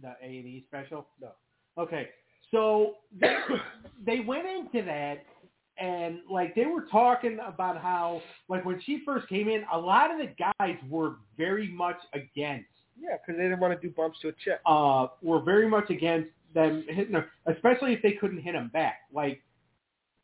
[0.00, 1.06] the A and E special?
[1.20, 1.32] No.
[1.76, 2.08] Okay,
[2.50, 3.36] so they,
[4.06, 5.26] they went into that
[5.80, 10.10] and like they were talking about how like when she first came in, a lot
[10.10, 14.18] of the guys were very much against yeah because they didn't want to do bumps
[14.20, 18.40] to a chick uh, were very much against them hitting her, especially if they couldn't
[18.42, 19.00] hit him back.
[19.12, 19.42] Like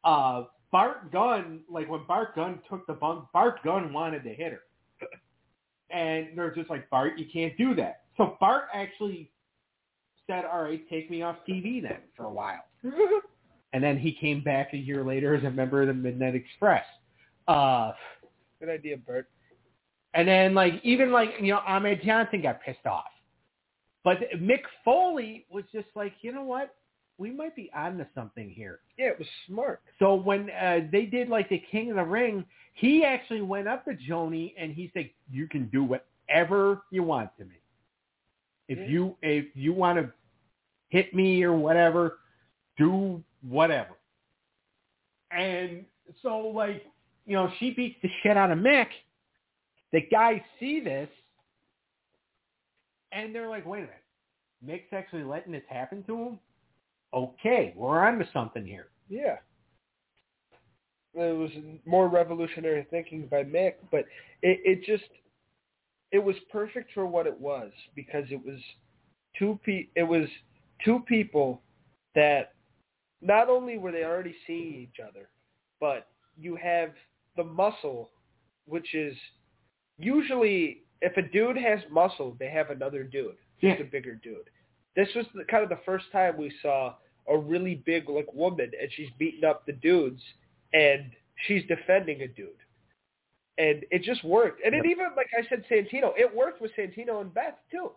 [0.04, 4.52] uh, Bart Gunn, like when Bart Gunn took the bump, Bart Gunn wanted to hit
[4.52, 4.60] her,
[5.90, 8.02] and they're just like Bart, you can't do that.
[8.18, 9.30] So Bart actually
[10.26, 12.64] said, "All right, take me off TV then for a while."
[13.72, 16.84] And then he came back a year later as a member of the Midnight Express.
[17.48, 17.92] Uh,
[18.60, 19.28] good idea bert
[20.14, 23.04] and then like even like you know Ahmed Johnson got pissed off,
[24.02, 26.74] but Mick Foley was just like you know what
[27.18, 28.80] we might be onto something here.
[28.98, 32.44] yeah it was smart So when uh, they did like the King of the Ring,
[32.74, 37.30] he actually went up to Joanie and he said, "You can do whatever you want
[37.38, 37.56] to me.
[38.68, 38.86] If Yeah.
[38.86, 40.12] you if you want to
[40.88, 42.18] hit me or whatever,
[42.78, 43.96] do whatever."
[45.30, 45.84] And
[46.22, 46.84] so like
[47.26, 48.86] you know, she beats the shit out of Mick.
[49.92, 51.08] The guys see this,
[53.12, 54.04] and they're like, "Wait a minute,
[54.64, 56.38] Mick's actually letting this happen to him."
[57.12, 58.88] Okay, we're on to something here.
[59.08, 59.36] Yeah.
[61.14, 61.50] It was
[61.86, 64.00] more revolutionary thinking by Mick, but
[64.42, 65.10] it, it just
[66.12, 68.60] it was perfect for what it was because it was
[69.38, 70.28] two pe- it was
[70.84, 71.62] two people
[72.14, 72.52] that
[73.20, 75.28] not only were they already seeing each other,
[75.80, 76.90] but you have
[77.36, 78.10] the muscle,
[78.66, 79.16] which is
[79.98, 83.86] usually if a dude has muscle, they have another dude, just Yeah.
[83.86, 84.48] a bigger dude.
[84.94, 86.94] This was the, kind of the first time we saw
[87.28, 90.22] a really big like woman, and she's beating up the dudes,
[90.72, 91.10] and
[91.46, 92.48] she's defending a dude,
[93.58, 94.62] and it just worked.
[94.64, 97.92] And it even like I said, Santino, it worked with Santino and Beth too.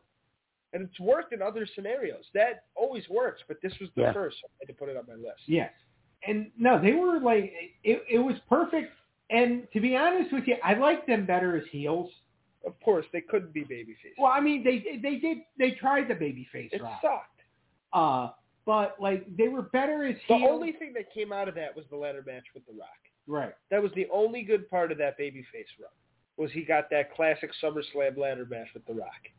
[0.74, 2.26] And it's worked in other scenarios.
[2.34, 4.14] That always works, but this was the Yeah.
[4.14, 4.38] first.
[4.46, 5.42] I had to put it on my list.
[5.48, 5.72] Yes.
[6.28, 7.52] And no, they were like
[7.84, 8.04] it.
[8.10, 8.92] It was perfect.
[9.32, 12.12] And to be honest with you, I like them better as heels.
[12.66, 14.18] Of course, they couldn't be babyface.
[14.18, 17.00] Well, I mean, they they did they tried the baby face it route.
[17.02, 17.42] sucked.
[17.94, 18.32] Uh,
[18.66, 20.42] but like they were better as The heels.
[20.42, 22.90] The only thing that came out of that was the ladder match with The Rock.
[23.28, 23.56] right.
[23.72, 25.90] That was the only good part of that babyface run.
[26.38, 29.30] Was he got that classic SummerSlam ladder match with The Rock.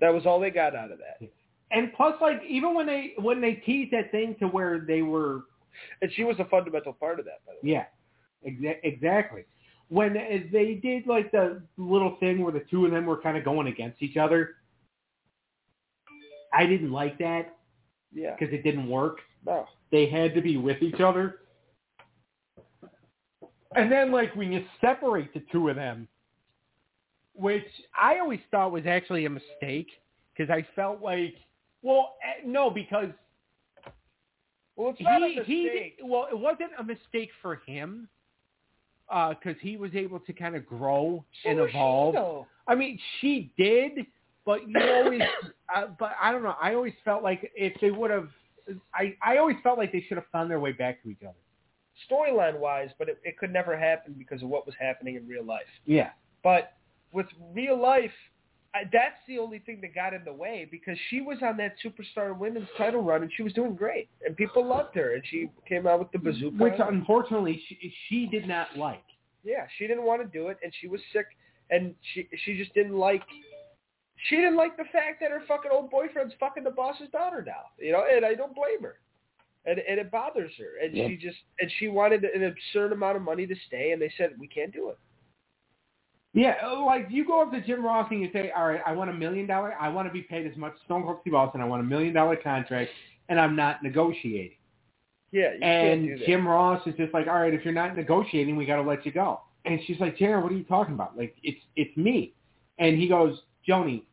[0.00, 1.28] That was all they got out of that.
[1.70, 5.42] And plus, like even when they when they teased that thing to where they were,
[6.00, 7.72] And she was a fundamental part of that, by the way.
[7.74, 7.84] yeah,
[8.48, 9.44] exa- exactly.
[9.88, 10.20] When uh,
[10.52, 13.66] they did like the little thing where the two of them were kind of going
[13.66, 14.56] against each other,
[16.52, 17.56] I didn't like that
[18.12, 18.34] Yeah.
[18.38, 19.20] because it didn't work.
[19.46, 19.66] No.
[19.90, 21.40] They had to be with each other.
[23.74, 26.08] And then like when you separate the two of them,
[27.38, 27.64] which
[28.00, 29.88] I always thought was actually a mistake
[30.36, 31.34] because I felt like,
[31.82, 33.08] well, eh, no, because
[34.76, 35.44] Well, it's not a mistake.
[35.46, 38.08] he well, it wasn't a mistake for him
[39.08, 42.46] because he was able to kind of grow So and was she, evolve.
[42.66, 44.06] I mean, she did,
[44.44, 45.22] but you always,
[45.74, 46.54] uh, but I don't know.
[46.60, 48.28] I always felt like if they would have,
[48.94, 51.38] I I always felt like they should have found their way back to each other.
[52.10, 55.44] Storyline wise, but it, it could never happen because of what was happening in real
[55.44, 55.62] life.
[55.86, 56.10] Yeah.
[56.44, 56.74] But
[57.12, 58.10] with real life,
[58.92, 62.36] that's the only thing that got in the way because she was on that superstar
[62.36, 65.86] women's title run and she was doing great and people loved her and she came
[65.86, 66.56] out with the bazooka.
[66.62, 69.02] Which unfortunately she, she did not like.
[69.42, 71.26] yeah, she didn't want to do it and she was sick
[71.70, 73.22] and she she just didn't like
[74.28, 77.62] she didn't like the fact that her fucking old boyfriend's fucking the boss's daughter now.
[77.78, 78.96] You know, and I don't blame her.
[79.64, 80.84] And and it bothers her.
[80.84, 81.08] And Yeah.
[81.08, 84.34] she just and she wanted an absurd amount of money to stay and they said
[84.38, 84.98] we can't do it.
[86.34, 89.10] Yeah, like you go up to Jim Ross and you say, "All right, I want
[89.10, 89.74] a million dollar.
[89.80, 91.60] I want to be paid as much as Stone Cold Steve Austin.
[91.60, 92.90] I want a million dollar contract,
[93.28, 94.56] and I'm not negotiating."
[95.32, 96.26] Yeah, you and can't do that.
[96.26, 99.06] Jim Ross is just like, "All right, if you're not negotiating, we got to let
[99.06, 101.16] you go." And she's like, "Jared, what are you talking about?
[101.16, 102.34] Like, it's it's me."
[102.78, 104.04] And he goes, "Joanie,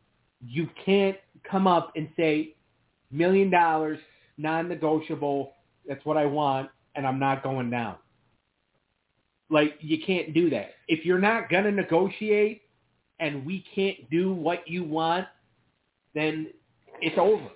[0.41, 1.17] you can't
[1.49, 2.55] come up and say
[3.11, 3.99] million dollars,
[4.37, 5.51] non-negotiable.
[5.87, 7.97] That's what I want, and I'm not going down."
[9.49, 10.71] Like, you can't do that.
[10.87, 12.63] If you're not gonna negotiate,
[13.19, 15.27] and we can't do what you want,
[16.13, 16.47] then
[17.01, 17.49] it's over.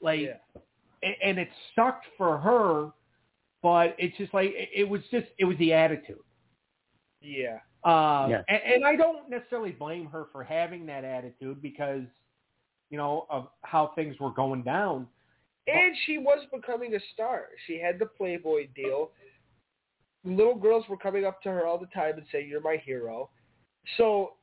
[0.00, 0.60] Like, yeah.
[1.02, 2.90] and, and it sucked for her,
[3.62, 6.18] but it's just like it, it was just it was the attitude.
[7.22, 7.58] Yeah.
[7.84, 8.42] Um, Yeah.
[8.48, 12.04] and, and I don't necessarily blame her for having that attitude because
[12.90, 15.06] you know of how things were going down.
[15.66, 17.46] And she was becoming a star.
[17.66, 19.12] She had the Playboy deal.
[20.24, 23.30] Little girls were coming up to her all the time and saying, "You're my hero."
[23.96, 24.34] So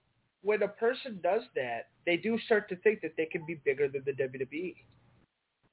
[0.44, 3.88] when a person does that, they do start to think that they can be bigger
[3.88, 4.76] than the WWE.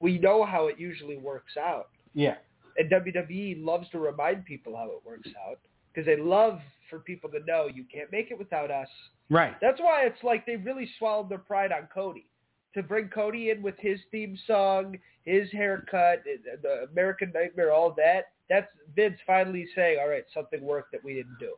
[0.00, 1.88] We know how it usually works out.
[2.14, 2.36] Yeah.
[2.76, 5.58] And WWE loves to remind people how it works out
[5.92, 8.88] because they love for people to know you can't make it without us.
[9.30, 9.54] Right.
[9.60, 12.26] That's why it's like they really swallowed their pride on Cody.
[12.74, 16.22] To bring Cody in with his theme song, his haircut,
[16.62, 21.14] the American Nightmare, all that, that's Vince finally saying, all right, something worked that we
[21.14, 21.54] didn't do.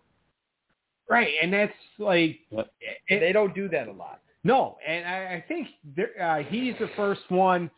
[1.09, 1.35] Right.
[1.43, 2.73] And that's like Yep.
[3.11, 4.21] And they don't do that a lot.
[4.45, 7.71] no, and I, I think there, uh, he's the first one.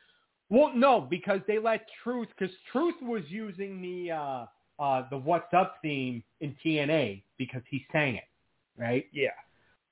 [0.51, 4.47] Well, no, because they let Truth because Truth was using the uh,
[4.79, 8.25] uh, the What's Up theme in TNA because he sang it,
[8.77, 9.07] right?
[9.13, 9.29] Yeah.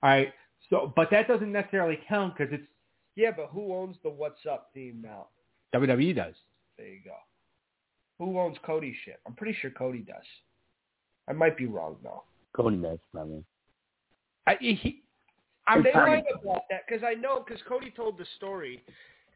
[0.03, 0.33] All right.
[0.69, 2.67] So, but that doesn't necessarily count because it's
[3.17, 5.29] Yeah, but who owns the What's Up theme now?
[5.75, 6.35] WWE does.
[6.77, 7.15] There you go.
[8.21, 9.19] Who owns Cody's shit?
[9.27, 10.17] I'm pretty sure Cody does.
[11.29, 12.23] I might be wrong, though.
[12.55, 13.43] Cody does probably.
[14.47, 15.03] I, he,
[15.67, 16.23] I'm they sorry.
[16.43, 18.83] about that because I know because Cody told the story,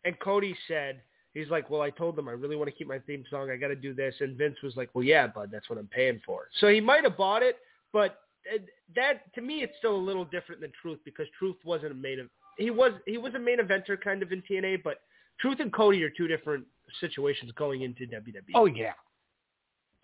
[0.04, 1.00] and Cody said
[1.34, 3.50] He's like, well, I told them I really want to keep my theme song.
[3.50, 4.14] I got to do this.
[4.20, 6.48] And Vince was like, well, yeah, bud, that's what I'm paying for.
[6.60, 7.58] So he might have bought it,
[7.92, 8.20] but
[8.52, 8.58] uh,
[8.94, 12.28] that to me, it's still a little different than Truth because Truth wasn't a main.
[12.56, 15.00] He was he was a main eventer kind of in TNA, but
[15.40, 16.64] Truth and Cody are two different
[17.00, 18.52] situations going into WWE.
[18.54, 18.92] Oh yeah.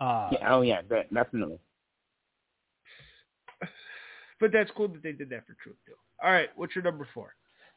[0.01, 1.59] Uh, Yeah, oh yeah, de- definitely.
[4.40, 5.93] But that's cool that they did that for Truth too.
[6.25, 7.35] All right, what's your number four?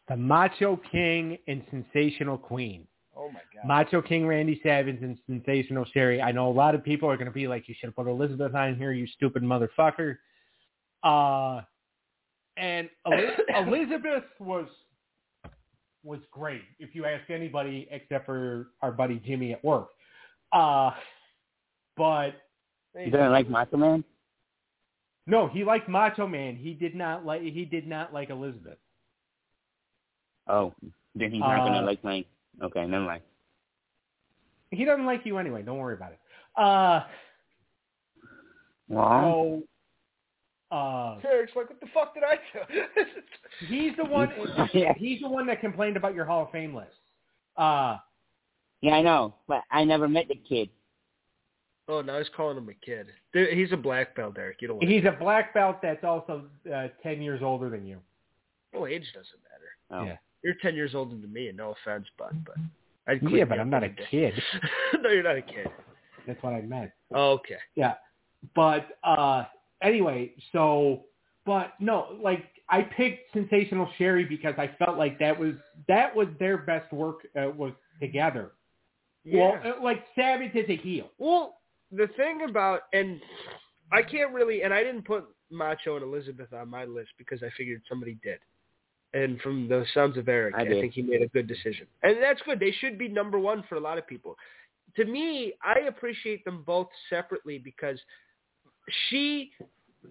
[0.08, 2.88] The Macho King and Sensational Queen.
[3.16, 3.68] Oh my god.
[3.68, 6.22] Macho King Randy Savage and Sensational Sherri.
[6.22, 8.08] I know a lot of people are going to be like, you should have put
[8.08, 10.18] Elizabeth on here, you stupid motherfucker.
[11.04, 11.62] Uh,
[12.58, 12.89] and
[13.56, 14.68] Elizabeth was
[16.04, 16.62] was great.
[16.80, 19.88] If you ask anybody except for our buddy Jimmy at work,
[20.52, 20.92] uh,
[21.98, 22.32] but
[22.96, 24.04] You didn't like Macho Man?
[25.26, 26.56] no, he liked Macho Man.
[26.56, 28.78] He did not like he did not like Elizabeth.
[30.48, 30.74] Oh,
[31.16, 32.26] then he's not Uh, gonna like my.
[32.62, 33.22] Okay, never mind.
[34.72, 35.62] He doesn't like you anyway.
[35.63, 36.20] Don't worry about it.
[36.58, 37.06] Uh,
[38.89, 39.63] Well, so
[40.73, 42.81] uh, Eric's like, what the fuck did I do?
[43.67, 44.29] he's the one.
[44.73, 44.93] Yeah.
[44.97, 46.89] He's the one that complained about your Hall of Fame list.
[47.57, 47.97] Uh,
[48.81, 50.69] yeah, I know, but I never met the kid.
[51.88, 53.07] oh, now he's calling him a kid.
[53.33, 54.57] Dude, He's a black belt, Eric.
[54.62, 57.99] You don't want he's a black belt that's also uh, ten years older than you.
[58.73, 60.01] Well, age doesn't matter.
[60.01, 60.05] Oh.
[60.05, 60.17] Yeah.
[60.43, 62.55] You're ten years older than me, and no offense, bud, but
[63.07, 64.03] I'd Yeah, but I'm not a day.
[64.09, 64.33] kid.
[65.01, 65.67] no, you're not a kid.
[66.25, 66.91] That's what I meant.
[67.13, 67.57] Oh, okay.
[67.75, 67.93] Yeah,
[68.55, 69.43] but uh,
[69.84, 71.04] anyway, so
[71.46, 75.54] but no, like I picked Sensational Sherri because I felt like that was
[75.88, 78.52] that was their best work uh, was together.
[79.24, 79.60] Yeah.
[79.63, 81.10] Well, uh, like Savage is a heel.
[81.17, 81.58] Well,
[81.91, 83.19] the thing about and
[83.91, 87.50] I can't really and I didn't put Macho and Elizabeth on my list because I
[87.58, 88.39] figured somebody did.
[89.13, 91.86] And from the sounds of Eric, I I, think he made a good decision.
[92.02, 92.60] And that's good.
[92.60, 94.36] They should be number one for a lot of people.
[94.96, 98.00] To me, I appreciate them both separately because
[99.10, 99.52] she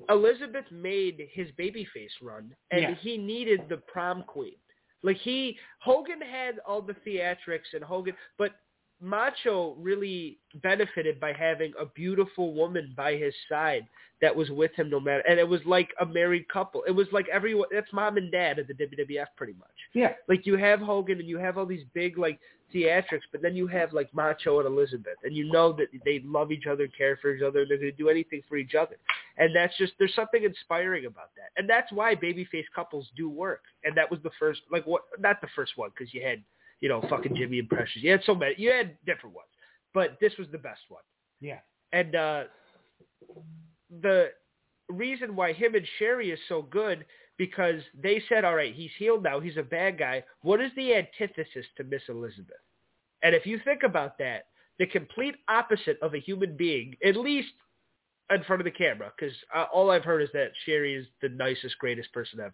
[0.09, 2.95] Elizabeth made his babyface run and Yeah.
[2.95, 4.57] he needed the prom queen.
[5.03, 8.53] Like he Hogan had all the theatrics and Hogan but
[9.01, 13.87] Macho really benefited by having a beautiful woman by his side
[14.21, 16.83] that was with him no matter and it was like a married couple.
[16.85, 19.72] It was like everyone that's mom and dad at the WWF pretty much.
[19.95, 22.41] Yeah, Like you have Hogan and you have all these big like
[22.75, 26.51] theatrics, but then you have like Macho and Elizabeth, and you know that they love
[26.51, 28.97] each other, care for each other, they're going to do anything for each other.
[29.37, 33.65] And that's just there's something inspiring about that, and that's why babyface couples do work.
[33.85, 35.03] And that was the first, like what?
[35.19, 36.43] Not the first one because you had
[36.81, 38.03] you know fucking Jimmy and Precious.
[38.03, 38.55] You had so many.
[38.57, 39.51] You had different ones,
[39.93, 41.03] but this was the best one.
[41.41, 41.59] yeah,
[41.93, 42.45] And uh,
[44.01, 44.31] the
[44.89, 47.05] reason why him and Sherri is so good
[47.43, 49.41] because they said, all right, he's healed now.
[49.41, 50.23] He's a bad guy.
[50.43, 52.63] What is the antithesis to Miss Elizabeth?
[53.25, 54.45] And if you think about that,
[54.79, 57.49] the complete opposite of a human being, at least
[58.31, 61.31] in front of the camera, because uh, all I've heard is that Sherri is the
[61.31, 62.53] nicest, greatest person ever.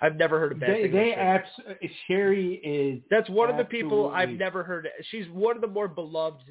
[0.00, 0.92] I've never heard a bad they thing.
[0.92, 1.76] they about Sherri.
[1.82, 4.88] abs- Sherri is That's one of the people I've never heard.
[5.10, 6.44] She's one of the more beloved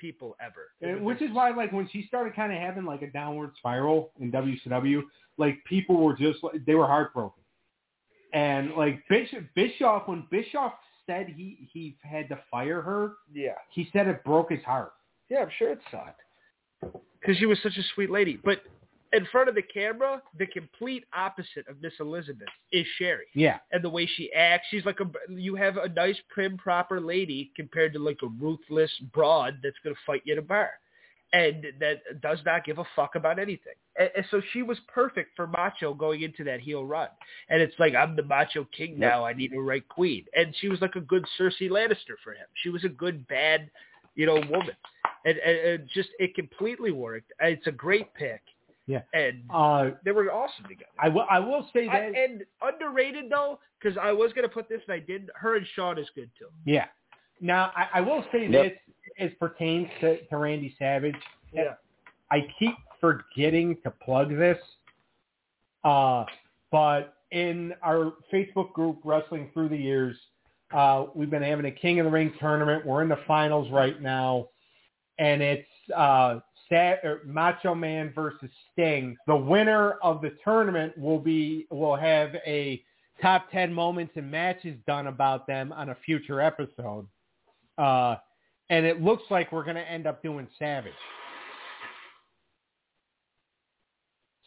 [0.00, 0.70] people ever.
[0.80, 4.12] And which is why, like, when she started kind of having like a downward spiral
[4.20, 5.02] in WCW,
[5.38, 7.42] like people were just like they were heartbroken.
[8.32, 10.72] And like Bishop, Bischoff, when Bischoff
[11.06, 13.54] said he he had to fire her, yeah.
[13.70, 14.92] he said it broke his heart.
[15.28, 16.20] Yeah, I'm sure it sucked.
[17.20, 18.40] Because she was such a sweet lady.
[18.42, 18.62] But
[19.12, 23.26] in front of the camera, the complete opposite of Miss Elizabeth is Sherri.
[23.34, 27.00] Yeah, And the way she acts, she's like a, you have a nice, prim, proper
[27.00, 30.70] lady compared to like a ruthless broad that's going to fight you in a bar.
[31.32, 33.74] And that does not give a fuck about anything.
[33.96, 37.08] And, and so she was perfect for Macho going into that heel run.
[37.48, 39.24] And it's like, I'm the Macho King now.
[39.24, 40.24] I need a right queen.
[40.36, 42.46] And she was like a good Cersei Lannister for him.
[42.62, 43.70] She was a good, bad,
[44.14, 44.76] you know, woman.
[45.24, 47.32] And, and, and just, it completely worked.
[47.40, 48.42] It's a great pick.
[48.86, 49.02] Yeah.
[49.14, 50.90] And uh, they were awesome together.
[50.98, 54.68] I will I will say I, that and underrated though, because I was gonna put
[54.68, 55.30] this and I didn't.
[55.34, 56.48] Her and Shawn is good too.
[56.64, 56.86] yeah.
[57.40, 58.64] Now I, I will say Yep.
[58.64, 58.72] this
[59.18, 61.14] as pertains to, to Randy Savage.
[61.52, 61.74] Yeah.
[62.30, 64.58] I keep forgetting to plug this,
[65.84, 66.24] uh,
[66.70, 70.16] but in our Facebook group, Wrestling Through the Years,
[70.72, 72.84] uh, we've been having a King of the Ring tournament.
[72.84, 74.48] We're in the finals right now,
[75.18, 76.40] and it's uh,
[77.26, 79.16] Macho Man versus Sting.
[79.26, 82.82] The winner of the tournament will be will have a
[83.20, 87.06] top ten moments and matches done about them on a future episode.
[87.76, 88.16] Uh,
[88.70, 90.92] and it looks like we're going to end up doing Savage.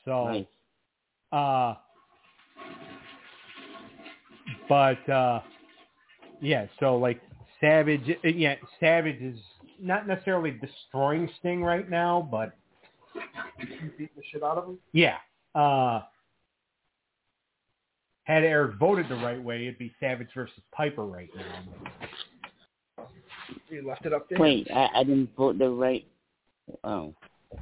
[0.06, 0.46] So, Nice.
[1.32, 1.76] uh,
[4.68, 5.42] but uh,
[6.42, 7.22] yeah, so like
[7.62, 9.40] Savage, yeah, Savage is
[9.82, 12.54] not necessarily destroying Sting right now, but
[13.60, 14.78] Beating the shit out of him.
[14.92, 15.18] yeah.
[15.54, 16.02] Uh,
[18.24, 23.06] had Eric voted the right way, it'd be Savage versus Piper right now.
[23.70, 24.40] You left it up there.
[24.40, 26.06] Wait, I, I didn't vote the right.
[26.84, 27.14] Oh,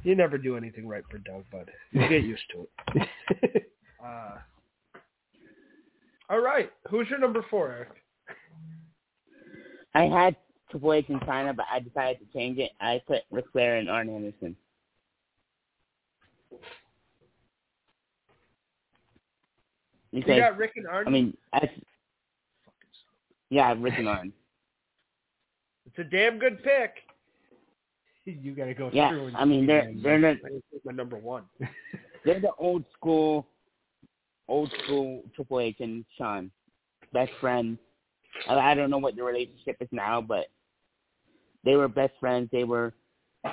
[0.04, 1.70] You never do anything right for Doug, bud.
[1.90, 2.68] You get used to
[3.00, 3.08] it.
[4.04, 4.36] Uh,
[6.28, 6.72] all right.
[6.90, 7.90] Who's your number four, Eric?
[9.94, 10.34] I had
[10.72, 12.72] Triple H and Chyna, but I decided to change it.
[12.80, 14.56] I put Ric Flair and Arn Anderson.
[20.12, 21.06] You got Rick and Arn.
[21.06, 21.70] I mean, I,
[23.50, 24.32] yeah, Rick and Arn.
[25.86, 26.94] it's a damn good pick.
[28.24, 29.26] you got to go Yeah, through.
[29.28, 30.36] And I mean they're they're the
[30.84, 31.44] my number one.
[32.24, 33.46] they're the old school,
[34.48, 36.50] old school Triple H and Shawn,
[37.12, 37.78] best friends.
[38.48, 40.46] I, I don't know what the relationship is now, but
[41.64, 42.48] they were best friends.
[42.52, 42.92] They were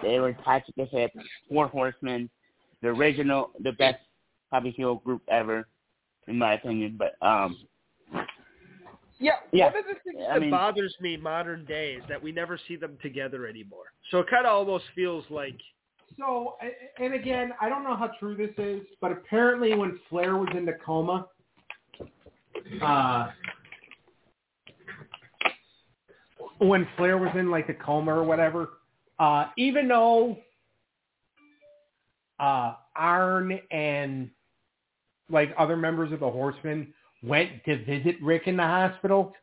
[0.03, 1.11] they were attached at the hip.
[1.49, 2.29] Four Horsemen,
[2.81, 3.97] the original, the best
[4.49, 5.67] probably heel group ever,
[6.27, 6.97] in my opinion.
[6.97, 7.57] But um,
[9.19, 9.65] Yeah, Yeah.
[9.65, 12.57] one of the things I that mean- bothers me modern day is that we never
[12.67, 13.85] see them together anymore.
[14.11, 15.57] So it kind of almost feels like
[16.17, 16.55] So,
[16.99, 20.65] and again, I don't know how true this is, but apparently when Flair was in
[20.65, 21.27] the coma,
[22.81, 23.27] uh,
[26.59, 28.69] when Flair was in like the coma or whatever,
[29.17, 30.37] uh, even though
[32.39, 34.29] uh, Arn and
[35.29, 36.93] like other members of the Horsemen
[37.23, 39.33] went to visit Rick in the hospital,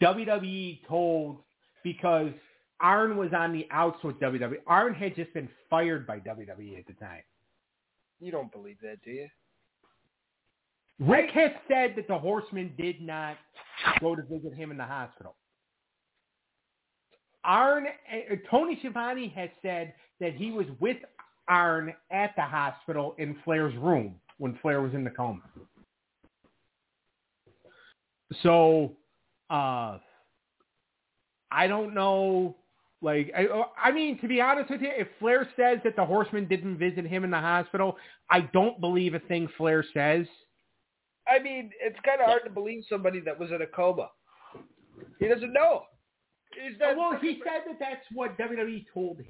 [0.00, 1.38] WWE told
[1.84, 2.32] because
[2.80, 4.56] Arn was on the outs with WWE.
[4.66, 7.22] Arn had just been fired by WWE at the time.
[8.20, 9.28] you don't believe that, do you?
[10.98, 13.36] Rick has said that the Horsemen did not
[14.00, 15.36] go to visit him in the hospital.
[17.46, 20.98] Arn, uh, Tony Schiavone has said that he was with
[21.48, 25.42] Arn at the hospital in Flair's room when Flair was in the coma.
[28.42, 28.92] So,
[29.48, 29.98] uh,
[31.52, 32.56] I don't know.
[33.00, 33.46] Like, I,
[33.80, 37.06] I mean, to be honest with you, if Flair says that the Horsemen didn't visit
[37.06, 37.96] him in the hospital,
[38.30, 40.26] I don't believe a thing Flair says.
[41.28, 44.08] I mean, it's kind of hard to believe somebody that was in a coma.
[45.20, 45.82] He doesn't know.
[46.62, 49.26] He's not, well, he said that that's what WWE told him.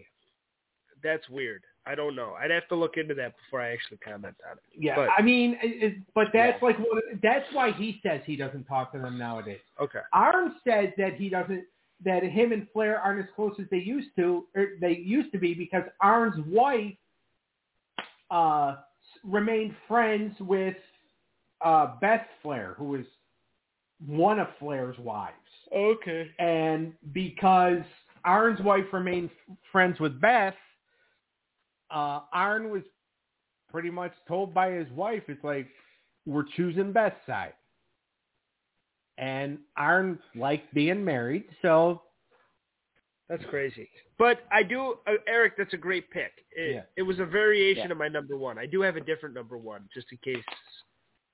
[1.03, 1.63] That's weird.
[1.87, 2.35] I don't know.
[2.41, 4.63] I'd have to look into that before I actually comment on it.
[4.77, 8.35] Yeah, But- I mean, it, it- but that's like what, that's why he says he
[8.37, 9.61] doesn't talk to them nowadays.
[9.81, 10.01] Okay.
[10.13, 11.65] Arn says that he doesn't
[12.05, 15.39] that him and Flair aren't as close as they used to or they used to
[15.39, 16.93] be because Arn's wife
[18.31, 18.77] uh
[19.25, 20.77] remained friends with
[21.65, 23.05] uh Beth Flair, who was
[24.07, 25.35] one of Flair's wives.
[25.75, 26.31] Okay.
[26.39, 27.81] And because
[28.25, 30.55] Arn's wife remained f- friends with Beth,
[31.91, 32.83] uh, Arn was
[33.71, 35.69] pretty much told by his wife, it's like,
[36.25, 37.53] we're choosing Beth's side.
[39.19, 42.03] And Arn liked being married, so
[43.29, 43.89] That's crazy.
[44.19, 45.55] But I do, uh, Eric.
[45.59, 46.31] That's a great pick.
[46.53, 46.83] It, Yeah.
[46.95, 47.91] it was a variation Yeah.
[47.93, 48.57] of my number one.
[48.57, 50.45] I do have a different number one, just in case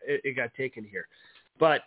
[0.01, 1.07] it, it got taken here.
[1.59, 1.83] But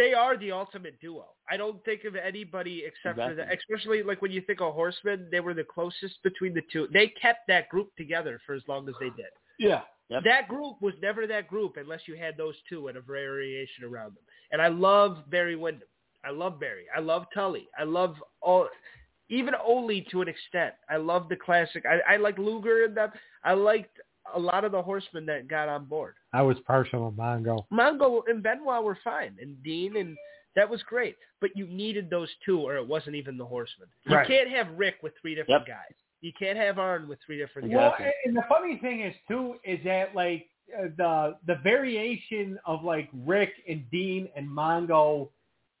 [0.00, 1.26] they are the ultimate duo.
[1.50, 3.36] I don't think of anybody except for Exactly.
[3.36, 3.58] that.
[3.58, 6.88] Especially like when you think of Horsemen, they were the closest between the two.
[6.92, 9.32] They kept that group together for as long as they did.
[9.58, 9.82] yeah.
[10.08, 10.24] Yep.
[10.24, 14.16] That group was never that group unless you had those two and a variation around
[14.16, 14.24] them.
[14.50, 15.86] And I love Barry Windham.
[16.24, 16.86] I love Barry.
[16.96, 17.68] I love Tully.
[17.78, 18.66] I love all,
[19.28, 20.74] even Ole to an extent.
[20.90, 21.84] I love the classic.
[21.86, 23.12] I, I like Luger and them.
[23.44, 23.99] I liked
[24.34, 26.14] a lot of the horsemen that got on board.
[26.32, 27.64] I was partial to Mongo.
[27.72, 30.16] Mongo and Benoit were fine, and Dean, and
[30.56, 31.16] that was great.
[31.40, 33.88] But you needed those two, or it wasn't even the horsemen.
[34.04, 34.26] You Right.
[34.26, 35.66] can't have Rick with three different Yep.
[35.68, 35.94] guys.
[36.20, 38.12] You can't have Arn with three different Well, guys.
[38.26, 40.46] and the funny thing is too is that like
[40.78, 45.30] uh, the the variation of like Rick and Dean and Mongo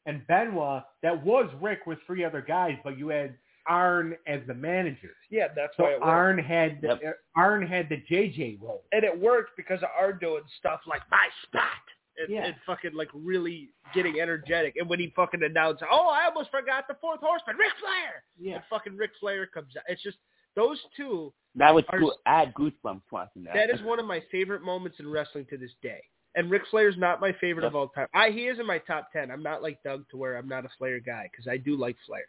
[0.06, 3.36] and Benoit that was Rick with three other guys, but you had
[3.70, 5.12] Arn as the manager.
[5.30, 6.04] Yeah, that's So why it worked.
[6.06, 7.00] Arn had Yep.
[7.06, 8.84] uh, Arn had the JJ role.
[8.92, 11.70] and it worked because of Arn doing stuff like my spot
[12.18, 12.46] and, Yeah.
[12.46, 14.74] and fucking like really getting energetic.
[14.76, 18.24] And when he fucking announced, oh, I almost forgot the fourth horseman, Ric Flair.
[18.38, 18.54] Yeah.
[18.56, 19.84] And fucking Ric Flair comes out.
[19.88, 20.18] It's just
[20.56, 21.32] those two.
[21.54, 22.16] That was Are- cool.
[22.26, 23.54] I had goosebumps watching that.
[23.54, 26.02] That is one of my favorite moments in wrestling to this day.
[26.36, 28.06] And Ric Flair's not my favorite of all time.
[28.14, 29.30] I he is in my top ten.
[29.32, 31.96] I'm not like Doug to where I'm not a Flair guy because I do like
[32.06, 32.24] Flair,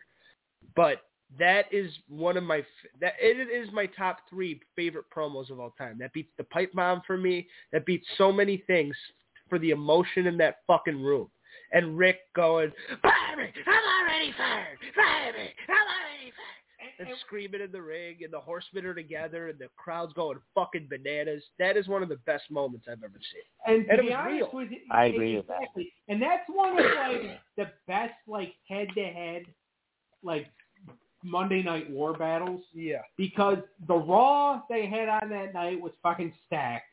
[0.75, 1.01] but
[1.39, 2.63] that is one of my
[2.99, 5.97] that it is my top three favorite promos of all time.
[5.99, 7.47] That beats the pipe bomb for me.
[7.71, 8.95] That beats so many things
[9.49, 11.29] for the emotion in that fucking room.
[11.73, 12.71] and Rick going,
[13.01, 13.51] "Fire me!
[13.67, 14.77] I'm already fired!
[14.95, 15.49] Fire me!
[15.67, 16.51] I'm already fired!"
[16.99, 20.87] and screaming in the ring, and the Horsemen are together, and the crowd's going fucking
[20.89, 21.43] bananas.
[21.59, 23.41] That is one of the best moments I've ever seen.
[23.75, 24.49] And to And it be was honest real.
[24.53, 25.57] with you, I agree with that.
[25.61, 25.93] exactly.
[26.09, 29.43] And that's one of like the best like head to head
[30.23, 30.47] like
[31.23, 33.01] Monday Night War battles Yeah.
[33.17, 33.57] because
[33.87, 36.85] the Raw they had on that night was fucking stacked.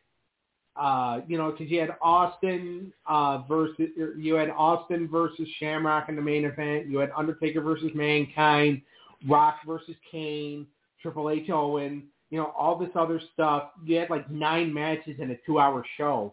[0.77, 6.15] Uh, you know, because you had Austin uh, versus you had Austin versus Shamrock in
[6.15, 6.87] the main event.
[6.87, 8.81] You had Undertaker versus Mankind,
[9.27, 10.69] Rock versus Kane,
[11.03, 12.05] Triple H Owen.
[12.31, 13.71] You know, all this other stuff.
[13.85, 16.33] You had like nine matches in a two-hour show.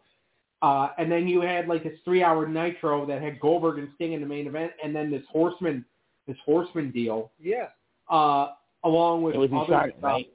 [0.62, 4.22] Uh, and then you had like this three-hour Nitro that had Goldberg and Sting in
[4.22, 5.84] the main event, and then this Horseman,
[6.28, 7.70] this Horseman deal, Yeah.
[8.10, 8.49] Uh,
[8.84, 10.03] along with It other Charlotte, stuff.
[10.03, 10.30] right?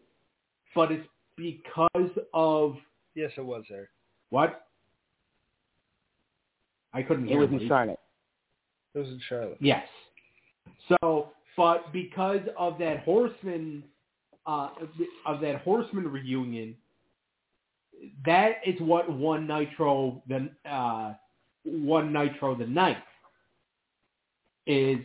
[0.75, 1.07] But it's
[1.37, 2.77] because of
[3.14, 3.91] Yes, it was there.
[4.31, 4.66] what?
[6.93, 7.41] I couldn't It hear.
[7.41, 7.68] was in Lee.
[7.68, 7.99] Charlotte.
[8.95, 9.59] It was in Charlotte.
[9.61, 9.87] Yes.
[10.89, 13.85] So, but because of that Horseman,
[14.47, 14.71] uh,
[15.27, 16.77] of that Horseman reunion,
[18.25, 21.14] that is what won Nitro the uh,
[21.64, 22.97] won Nitro the night
[24.66, 24.99] is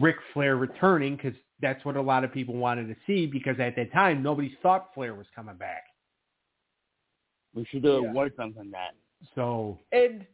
[0.00, 1.34] Ric Flair returning because
[1.64, 4.90] that's what a lot of people wanted to see because at that time nobody thought
[4.94, 5.84] Flair was coming back.
[7.54, 8.12] We should do a Yeah.
[8.12, 8.94] war on that.
[9.34, 10.26] So and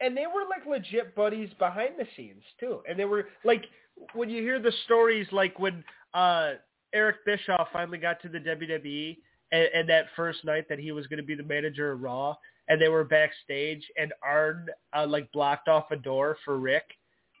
[0.00, 2.82] and they were like legit buddies behind the scenes too.
[2.88, 3.66] And they were like
[4.14, 6.54] when you hear the stories like when uh
[6.94, 9.18] Eric Bischoff finally got to the WWE
[9.52, 12.34] and, and that first night that he was going to be the manager of Raw
[12.68, 14.66] and they were backstage and Arn
[14.96, 16.84] uh, like blocked off a door for Rick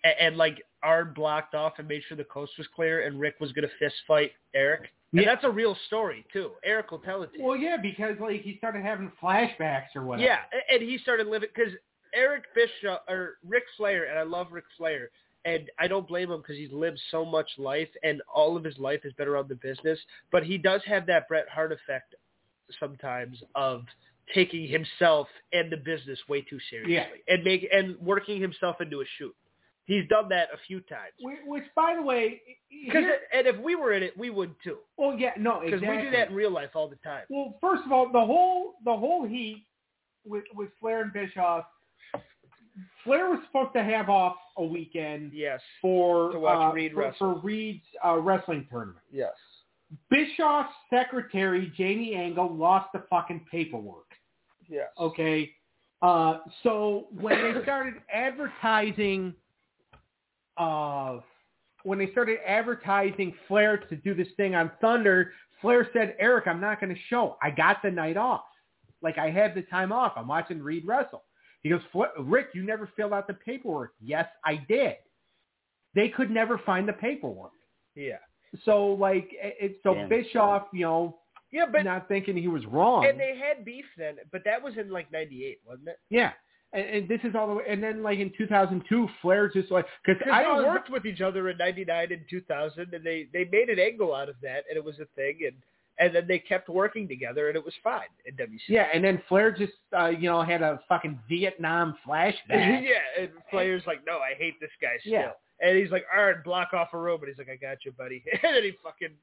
[0.04, 3.36] and, and like Arn blocked off and made sure the coast was clear and Rick
[3.40, 4.88] was going to fist fight Eric.
[5.12, 5.34] And Yeah.
[5.34, 6.52] that's a real story too.
[6.64, 7.44] Eric will tell it to you.
[7.44, 10.26] well, yeah, because like he started having flashbacks or whatever.
[10.26, 10.38] Yeah,
[10.72, 11.72] and he started living because
[12.14, 15.10] Eric Bischoff or Ric Flair, and I love Ric Flair,
[15.44, 18.78] and I don't blame him because he's lived so much life, and all of his
[18.78, 19.98] life has been around the business.
[20.32, 22.14] But he does have that Bret Hart effect
[22.78, 23.84] sometimes of
[24.34, 27.06] taking himself and the business way too seriously, Yeah.
[27.34, 29.34] and make and working himself into a shoot.
[29.90, 31.12] He's done that a few times.
[31.20, 34.78] Which, by the way, here- and if we were in it, we would too.
[34.96, 35.96] well, yeah, no, Because exactly.
[35.96, 37.24] we do that in real life all the time.
[37.28, 39.66] Well, first of all, the whole the whole heat
[40.24, 41.64] with with Flair and Bischoff.
[43.04, 45.60] Flair was supposed to have off a weekend Yes.
[45.82, 47.34] for To watch uh, Reid for, wrestle.
[47.34, 49.04] for Reid's uh, wrestling tournament.
[49.10, 49.32] Yes.
[50.08, 54.06] Bischoff's secretary Jamie Angle lost the fucking paperwork.
[54.68, 54.88] Yes.
[54.98, 55.50] Okay,
[56.00, 59.34] uh, so when they started advertising,
[60.60, 61.20] uh,
[61.84, 66.60] when they started advertising Flair to do this thing on Thunder, Flair said, "Eric, I'm
[66.60, 67.36] not going to show.
[67.42, 68.44] I got the night off.
[69.02, 70.12] Like I have the time off.
[70.16, 71.24] I'm watching Reid wrestle."
[71.62, 74.96] He goes, "Fla- "Rick, you never filled out the paperwork." Yes, I did.
[75.94, 77.52] They could never find the paperwork.
[77.94, 78.18] Yeah.
[78.64, 80.08] So like, it, it- so Damn.
[80.08, 81.18] Bischoff, you know,
[81.50, 83.06] Yeah, but not thinking he was wrong.
[83.06, 85.98] And they had beef then, but that was in like '98, wasn't it?
[86.10, 86.32] Yeah.
[86.72, 87.64] And, and this is all the way.
[87.68, 91.48] And then like in 2002, Flair just like because I they worked with each other
[91.50, 94.84] in '99 and 2000, and they they made an angle out of that, and it
[94.84, 95.56] was a thing, and
[95.98, 98.58] and then they kept working together, and it was fine in WC.
[98.68, 102.34] Yeah, and then Flair just uh, you know had a fucking Vietnam flashback.
[102.48, 105.12] yeah, and players like, no, I hate this guy still.
[105.12, 105.30] Yeah.
[105.62, 107.20] And he's like, all right, block off a room.
[107.20, 108.24] And he's like, I got you, buddy.
[108.32, 109.14] and then he fucking,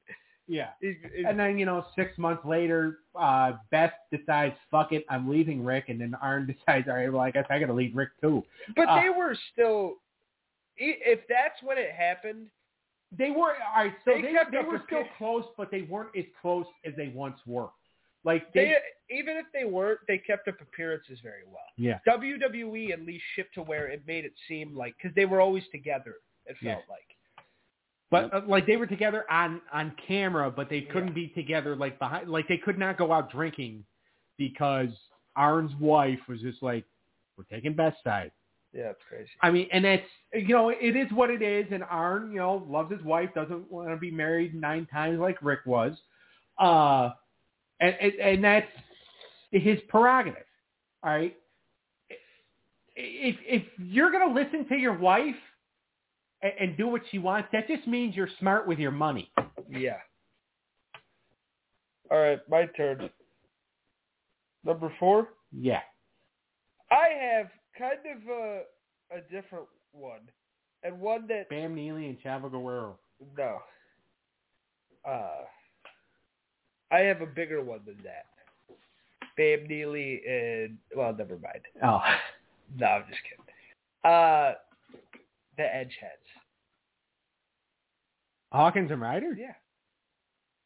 [0.48, 0.70] yeah.
[0.80, 5.28] he's, he's, And then you know six months later, uh, Beth decides fuck it, I'm
[5.30, 7.94] leaving Rick, and then Arn decides all right, well I guess I got to leave
[7.94, 8.42] Rick too.
[8.74, 9.94] but uh, they were still,
[10.76, 12.46] if that's when it happened,
[13.16, 13.92] They were all right.
[14.04, 17.08] So They they kept they were still close, but they weren't as close as they
[17.08, 17.68] once were.
[18.24, 18.74] Like they,
[19.08, 21.62] they, even if they weren't, they kept up appearances very well.
[21.76, 21.98] yeah.
[22.06, 25.62] WWE at least shipped to where it made it seem like because they were always
[25.72, 26.16] together.
[26.46, 26.92] It felt Yeah.
[26.94, 27.08] like.
[28.10, 31.98] But uh, like they were together on on camera, but they couldn't be together like
[31.98, 32.28] behind.
[32.28, 33.84] Like they could not go out drinking
[34.38, 34.88] because
[35.36, 36.84] Arn's wife was just like,
[37.36, 38.32] "We're taking Beth's side."
[38.72, 39.30] Yeah, it's crazy.
[39.42, 41.66] I mean, and that's you know, it is what it is.
[41.70, 45.36] And Arn, you know, loves his wife, doesn't want to be married nine times like
[45.42, 45.92] Rick was,
[46.58, 47.10] uh,
[47.80, 48.70] and and, and that's
[49.52, 50.44] his prerogative.
[51.02, 51.36] All right.
[52.96, 55.36] If if you're gonna listen to your wife
[56.42, 59.30] and, and do what she wants, that just means you're smart with your money.
[59.70, 59.96] Yeah.
[62.10, 63.10] All right, my turn.
[64.64, 65.28] Number four.
[65.52, 65.80] Yeah.
[66.90, 68.62] I have kind of a
[69.10, 70.20] a different one,
[70.82, 72.98] and one that Bam Neely and Chavo Guerrero.
[73.36, 73.58] no.
[75.06, 75.44] Uh,
[76.90, 78.26] I have a bigger one than that.
[79.36, 81.60] Bam Neely and well, never mind.
[81.82, 82.00] Oh.
[82.76, 84.12] No, I'm just kidding.
[84.12, 84.52] Uh,
[85.58, 86.24] the Edgeheads.
[88.50, 89.36] Hawkins and Ryder?
[89.38, 89.52] Yeah.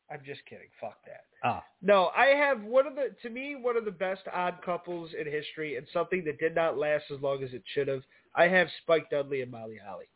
[0.09, 0.68] I'm just kidding.
[0.80, 1.24] Fuck that.
[1.45, 1.61] Oh.
[1.80, 5.26] No, I have one of the to me one of the best odd couples in
[5.26, 8.03] history, and something that did not last as long as it should have.
[8.36, 10.07] I have Spike Dudley and Molly Holly.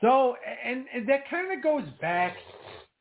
[0.00, 2.36] So, and, and that kind of goes back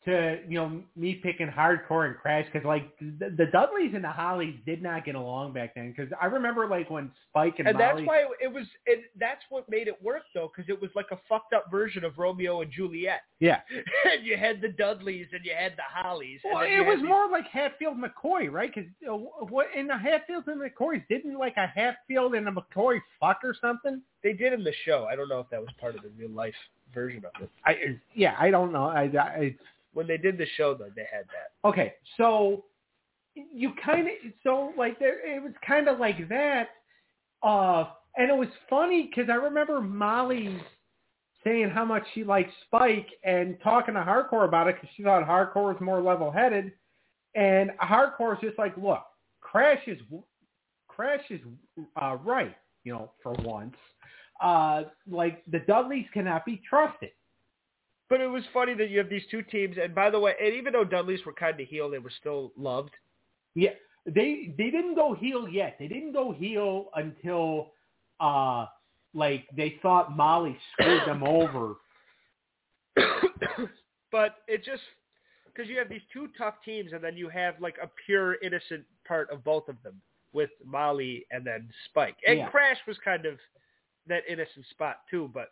[0.06, 4.10] to you know me picking hardcore and crash because like the, the Dudleys and the
[4.10, 7.80] Hollies did not get along back then because I remember like when Spike and, And
[7.80, 8.66] that's why it was.
[8.86, 12.04] It, that's what made it work though, because it was like a fucked up version
[12.04, 13.22] of Romeo and Juliet.
[13.40, 13.62] yeah,
[14.12, 16.42] and you had the Dudleys and you had the Hollies.
[16.44, 18.72] well it was these- more like Hatfield McCoy, right?
[18.74, 18.90] Because
[19.50, 23.40] what in the Hatfields and the McCoys didn't like a Hatfield and a McCoy fuck
[23.44, 24.02] or something?
[24.22, 25.08] They did in the show.
[25.10, 26.56] I don't know if that was part of the real life
[26.94, 27.50] version of it.
[27.66, 28.86] I yeah, I don't know.
[28.86, 29.56] I, I
[29.94, 31.68] When they did the show, though, they had that.
[31.68, 32.66] okay, so
[33.36, 34.14] you kind of
[34.44, 36.70] so like there it was kind of like that,
[37.42, 37.86] uh,
[38.18, 40.62] and it was funny because I remember Molly
[41.44, 45.28] saying how much she liked Spike and talking to Hardcore about it because she thought
[45.28, 46.72] Hardcore was more level-headed,
[47.36, 49.04] and Hardcore is just like, look,
[49.42, 50.00] Crash is
[50.88, 51.42] Crash is
[52.02, 53.76] uh, right, you know, for once.
[54.42, 57.12] Uh, like the Dudleys cannot be trusted.
[58.10, 60.54] But it was funny that you have these two teams, and by the way, and
[60.54, 62.92] even though Dudleys were kind of heel, they were still loved.
[63.56, 63.72] Yeah,
[64.06, 65.78] they they didn't go heel yet.
[65.80, 67.72] They didn't go heel until
[68.20, 68.66] uh
[69.14, 71.76] like they thought Molly screwed them over.
[74.12, 74.82] but it just
[75.46, 78.84] because you have these two tough teams, and then you have like a pure innocent
[79.08, 80.02] part of both of them
[80.34, 82.18] with Molly and then Spike.
[82.28, 82.50] And Yeah.
[82.50, 83.38] Crash was kind of
[84.08, 85.50] that innocent spot too, but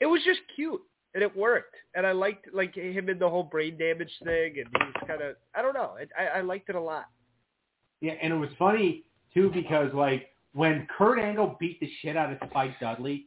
[0.00, 0.80] it was just cute
[1.14, 1.74] and it worked.
[1.94, 5.22] And I liked like him in the whole brain damage thing, and he was kind
[5.22, 7.06] of I don't know, I, I liked it a lot.
[8.00, 9.04] Yeah, and it was funny
[9.34, 13.26] too because like when Kurt Angle beat the shit out of Spike Dudley,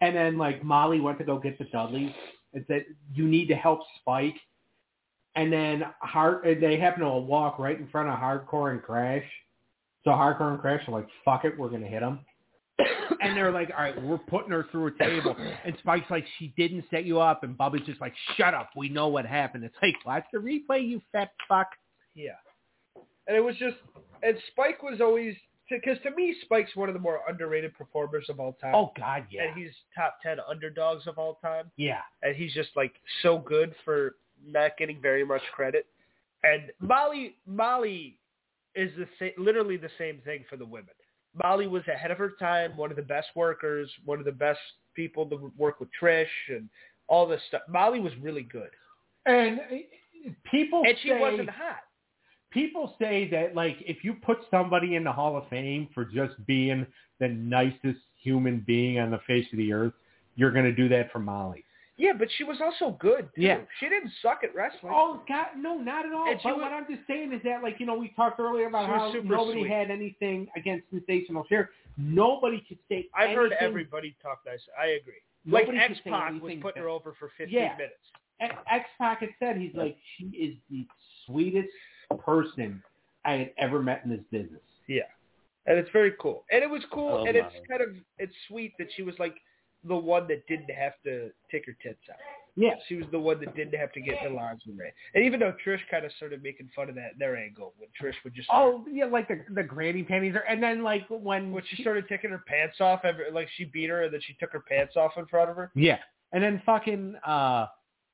[0.00, 2.12] and then like Molly went to go get the Dudleys
[2.54, 4.36] and said, "You need to help Spike,"
[5.34, 9.24] and then hard they happen to walk right in front of Hardcore and Crash.
[10.04, 12.20] So Hardcore and Crash are like, "Fuck it, we're gonna hit him."
[12.78, 16.48] And they're like, "All right, we're putting her through a table." And Spike's like, "She
[16.56, 19.74] didn't set you up," and Bubba's just like, "Shut up, we know what happened." It's
[19.82, 21.68] like, watch the replay, you fat fuck.
[22.14, 22.32] Yeah.
[23.26, 23.76] And it was just,
[24.22, 25.34] and Spike was always,
[25.68, 28.74] because to me, Spike's one of the more underrated performers of all time.
[28.74, 31.70] Oh God, yeah, And he's top 10 underdogs of all time.
[31.76, 32.00] yeah.
[32.22, 34.14] And he's just like so good for
[34.46, 35.86] not getting very much credit.
[36.44, 38.18] And Molly, Molly
[38.76, 40.94] is the sa- literally the same thing for the women.
[41.42, 44.58] Molly was ahead of her time, one of the best workers, one of the best
[44.94, 46.68] people to work with Trish and
[47.08, 47.62] all this stuff.
[47.68, 48.70] Molly was really good.
[49.26, 51.80] And uh, people And she say, wasn't hot.
[52.50, 56.34] people say that like if you put somebody in the Hall of Fame for just
[56.46, 56.86] being
[57.20, 59.92] the nicest human being on the face of the earth,
[60.36, 61.64] you're going to do that for Molly.
[61.98, 63.28] Yeah, but she was also good.
[63.34, 63.40] Too.
[63.42, 63.60] Yeah.
[63.80, 64.92] She didn't suck at wrestling.
[64.94, 66.28] Oh God, no, not at all.
[66.30, 68.38] And she but was- what I'm just saying is that, like, you know, we talked
[68.38, 69.70] earlier about how nobody sweet.
[69.70, 71.68] had anything against Sensational Sherri.
[71.96, 73.08] Nobody could say.
[73.14, 74.60] I've heard everybody talk nice.
[74.78, 75.14] I agree.
[75.46, 76.76] Like Nobody could X say Pac was putting bad.
[76.76, 77.72] her over for 15 Yeah.
[77.76, 77.94] minutes.
[78.70, 80.86] X Pac had said he's like she is the
[81.24, 81.70] sweetest
[82.18, 82.82] person
[83.24, 84.60] I had ever met in this business.
[84.86, 85.02] Yeah,
[85.66, 86.44] and it's very cool.
[86.50, 89.36] And it was cool, Oh, and it's kind of it's sweet that she was like
[89.86, 92.16] the one that didn't have to take her tits out.
[92.58, 94.90] Yeah, She was the one that didn't have to get the lingerie.
[95.14, 98.14] And even though Trish kind of started making fun of that their angle when Trish
[98.24, 101.62] would just Oh yeah, like the the granny panties, are, and then like when when
[101.68, 104.52] she started taking her pants off, every, like she beat her and then she took
[104.52, 105.70] her pants off in front of her.
[105.74, 105.98] yeah,
[106.32, 107.66] and then fucking uh,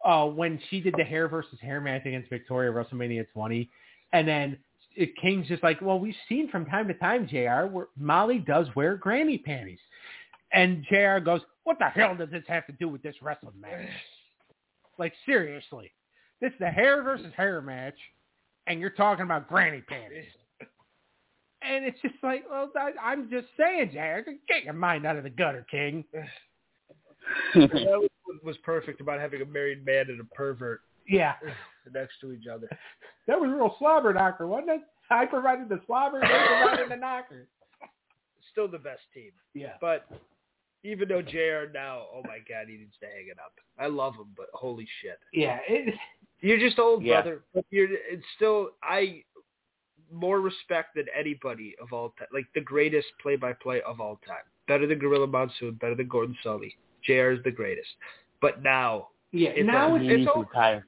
[0.05, 3.71] uh, when she did the hair versus hair match against Victoria at WrestleMania 20,
[4.13, 4.59] and then
[4.97, 7.73] it King's just like, well, we've seen from time to time, Jr.
[7.73, 9.79] Where Molly does wear granny panties,
[10.53, 11.19] and Jr.
[11.19, 13.89] goes, what the hell does this have to do with this wrestling match?
[14.99, 15.93] Like seriously,
[16.41, 17.97] this is the hair versus hair match,
[18.67, 20.25] and you're talking about granny panties.
[21.65, 25.23] And it's just like, well, I, I'm just saying, Jack, get your mind out of
[25.23, 26.05] the gutter, King.
[27.55, 28.09] that was,
[28.45, 31.35] was perfect about having a married man and a pervert Yeah,
[31.95, 32.69] next to each other.
[33.29, 34.81] that was a real slobber knocker, wasn't it?
[35.09, 37.47] I provided the slobber, and they provided the knocker.
[38.51, 39.31] Still the best team.
[39.55, 39.75] Yeah.
[39.81, 40.07] But
[40.85, 43.53] even though JR now, oh my God, he needs to hang it up.
[43.79, 45.19] I love him, but holy shit.
[45.33, 45.95] Yeah, it,
[46.41, 47.23] You're just old, Yeah.
[47.23, 47.43] brother.
[47.55, 49.23] But you're it's still I
[50.13, 52.29] more respect than anybody of all time.
[52.33, 54.43] Like the greatest play-by-play of all time.
[54.67, 55.75] Better than Gorilla Monsoon.
[55.81, 56.75] Better than Gordon Solie.
[57.05, 57.89] JR is the greatest.
[58.41, 59.51] But now yeah.
[59.51, 60.49] It's now it's he it's needs to over.
[60.49, 60.87] retire.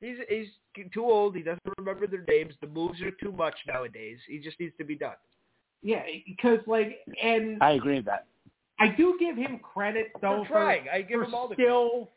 [0.00, 0.46] he's he's
[0.94, 1.36] too old.
[1.36, 2.54] He doesn't remember their names.
[2.62, 4.18] The moves are too much nowadays.
[4.26, 5.14] He just needs to be done.
[5.82, 8.26] Yeah, because like, and I agree with that.
[8.80, 10.84] I do give him credit though For trying.
[10.92, 12.10] I give for him all the still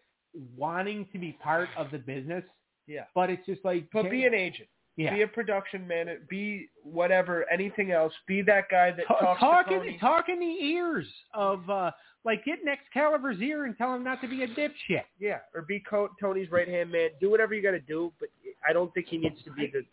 [0.58, 2.44] wanting to be part of the business.
[2.88, 3.06] Yeah.
[3.16, 4.68] But it's just like, But be an agent.
[4.98, 5.14] yeah.
[5.16, 6.08] Be a production man.
[6.30, 8.14] Be whatever, anything else.
[8.28, 9.98] Be that guy that Ta- talks talk to in, Tony.
[10.00, 11.92] talk in the ears of uh
[12.24, 15.04] like get next Caliber's ear and tell him not to be a dipshit.
[15.20, 17.10] Yeah, or be Co- Tony's right hand man.
[17.20, 18.30] Do whatever you got to do, but
[18.68, 19.84] I don't think he needs to be the.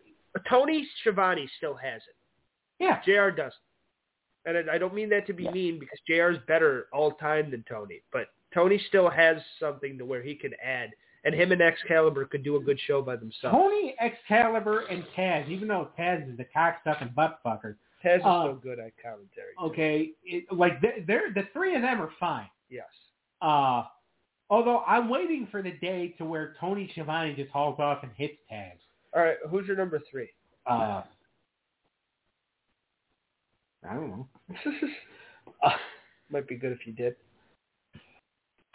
[0.48, 2.14] Tony Schiavone still has it.
[2.78, 3.00] Yeah.
[3.02, 3.34] Jr.
[3.34, 3.54] doesn't,
[4.48, 6.30] and I I don't mean that to be mean because Jr.
[6.30, 10.52] is better all time than Tony, but Tony still has something to where he can
[10.64, 10.90] add,
[11.24, 13.56] and him and Excalibur could do a good show by themselves.
[13.56, 18.44] Tony Excalibur and Taz, even though Taz is the cocksucking butt fucker, Taz is uh,
[18.46, 19.52] so good at commentary.
[19.62, 22.48] okay, it, like they're, they're the three of them are fine.
[22.70, 22.86] Yes.
[23.42, 23.82] Uh
[24.50, 28.38] although I'm waiting for the day to where Tony Schiavone just hauls off and hits
[28.50, 28.72] Taz.
[29.14, 29.36] All right.
[29.50, 30.28] Who's your number three?
[30.66, 31.02] Uh
[33.88, 34.28] I don't know.
[35.62, 35.70] uh,
[36.30, 37.16] might be good if you did.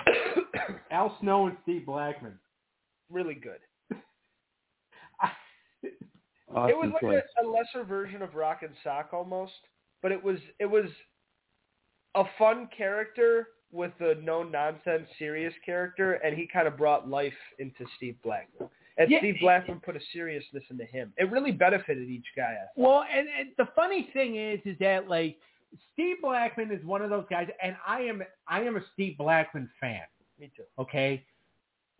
[0.91, 2.37] Al Snow and Steve Blackman.
[3.09, 3.59] really good.
[6.55, 9.53] Awesome it was like a, a lesser version of Rock and Sock almost,
[10.03, 10.85] but it was it was
[12.13, 17.33] a fun character with a no nonsense serious character, and he kind of brought life
[17.57, 18.69] into Steve Blackman.
[18.97, 19.19] And Yeah.
[19.19, 21.13] Steve Blackman put a seriousness into him.
[21.17, 22.55] It really benefited each guy.
[22.61, 22.67] I.
[22.75, 25.37] Well, and, and the funny thing is, is that like
[25.93, 29.69] Steve Blackman is one of those guys, and I am I am a Steve Blackman
[29.79, 30.01] fan.
[30.39, 30.63] Me too.
[30.77, 31.25] Okay,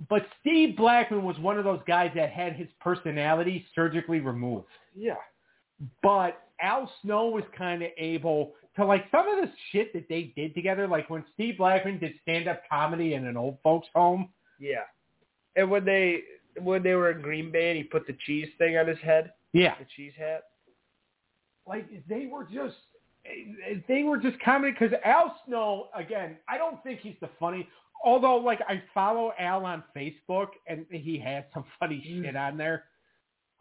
[0.10, 4.68] but Steve Blackman was one of those guys that had his personality surgically removed.
[4.96, 5.16] Yeah.
[6.02, 10.34] But Al Snow was kind of able to like some of the shit that they
[10.36, 14.30] did together, like when Steve Blackman did stand up comedy in an old folks home.
[14.60, 14.84] Yeah.
[15.56, 16.22] And when they
[16.62, 19.34] when they were in Green Bay and he put the cheese thing on his head,
[19.54, 20.44] Yeah, the cheese hat.
[21.68, 22.76] like they were just
[23.88, 26.38] they were just comedy because Al Snow again.
[26.48, 27.68] I don't think he's the funny.
[28.06, 32.84] Although, like I follow Al on Facebook and he has some funny shit on there,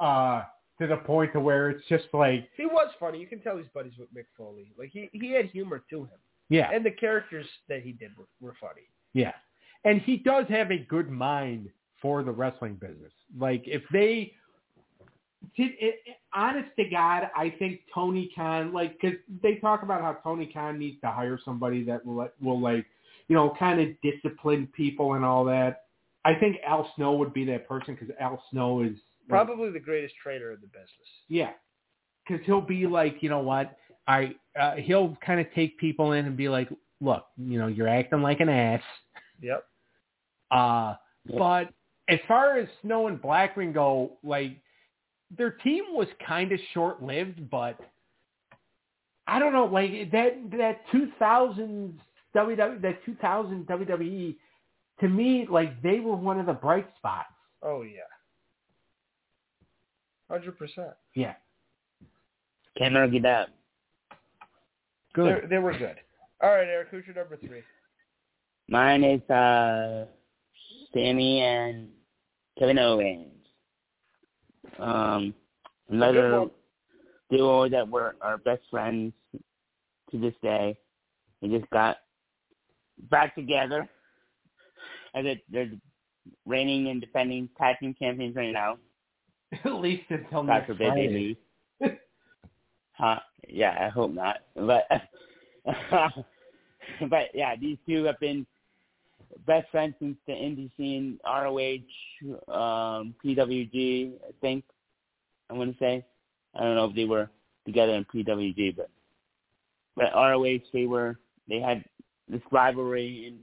[0.00, 0.42] uh,
[0.80, 3.20] to the point to where it's just like, He was funny.
[3.20, 4.72] You can tell he's buddies with Mick Foley.
[4.76, 6.18] Like he he had humor to him,
[6.48, 8.82] yeah, and the characters that he did were, were funny.
[9.14, 9.32] Yeah.
[9.84, 11.68] And he does have a good mind
[12.02, 13.12] for the wrestling business.
[13.38, 14.32] Like if they
[15.56, 15.96] did it,
[16.34, 20.78] honest to God, I think Tony Khan, like, cause they talk about how Tony Khan
[20.78, 22.86] needs to hire somebody that will, will like,
[23.28, 25.84] you know, kind of discipline people and all that.
[26.24, 28.92] I think Al Snow would be that person because Al Snow is
[29.28, 30.88] like, Probably the greatest trader in the business.
[31.28, 31.50] yeah,
[32.26, 33.76] because he'll be like, you know what?
[34.06, 36.68] I uh, he'll kind of take people in and be like,
[37.00, 38.82] look, you know, you're acting like an ass.
[39.40, 39.64] Yep.
[40.50, 40.94] Uh,
[41.26, 41.38] Yep.
[41.38, 41.68] but
[42.08, 44.56] as far as Snow and Blackman go, like
[45.36, 47.78] their team was kind of short lived, but
[49.26, 52.00] I don't know, like that that 2000
[52.34, 54.36] WWE that 2000 WWE
[55.00, 57.28] to me, like they were one of the bright spots.
[57.62, 58.00] Oh yeah.
[60.30, 60.88] Hundred percent.
[61.14, 61.34] Yeah,
[62.78, 63.50] Can't argue that.
[65.14, 65.42] good.
[65.44, 65.96] They, they were good.
[66.42, 66.88] All right, Eric.
[66.90, 67.62] Who's your number three?
[68.68, 70.06] Mine is uh,
[70.94, 71.88] Sami and
[72.58, 73.28] Kevin Owens.
[74.78, 75.34] Um,
[75.88, 76.46] another
[77.30, 79.12] duo that were our best friends
[80.10, 80.76] to this day.
[81.40, 81.98] They just got
[83.10, 83.88] back together.
[85.14, 85.70] As it, they're
[86.46, 88.78] reigning and defending tag team champions right now.
[89.64, 91.36] At least until God next forbid they Friday.
[91.80, 91.92] lose.
[92.92, 93.18] huh?
[93.48, 94.38] Yeah, I hope not.
[95.64, 98.44] But but yeah, these two have been
[99.46, 101.78] best friends since the indie scene, ROH,
[102.52, 104.64] um, PWG, I think.
[105.50, 106.04] I want to say.
[106.54, 107.28] I don't know if they were
[107.66, 108.90] together in PWG, but
[109.96, 111.18] but ROH they were
[111.48, 111.84] they had
[112.28, 113.38] this rivalry in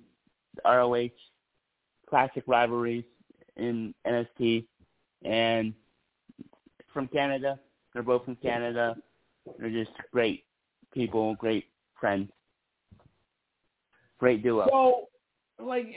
[0.65, 1.09] ROH,
[2.09, 3.03] classic rivalries
[3.57, 4.65] in NXT,
[5.23, 5.73] and
[6.93, 7.59] from Canada.
[7.93, 8.95] They're both from Canada.
[9.57, 10.43] They're just great
[10.93, 11.65] people, great
[11.99, 12.29] friends.
[14.19, 14.67] Great duo.
[14.69, 15.08] So,
[15.59, 15.87] like,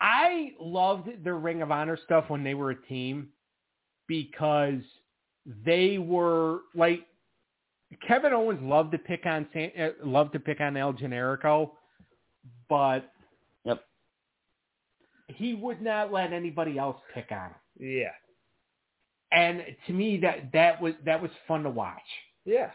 [0.00, 3.28] I loved the Ring of Honor stuff when they were a team
[4.06, 4.80] because
[5.64, 7.00] they were like
[8.06, 11.70] Kevin Owens loved to pick on San, uh, loved to pick on El Generico,
[12.68, 13.12] but
[13.64, 13.84] Yep.
[15.28, 17.54] he would not let anybody else pick on him.
[17.78, 18.12] Yeah.
[19.32, 22.00] And to me, that that was that was fun to watch.
[22.44, 22.70] Yeah.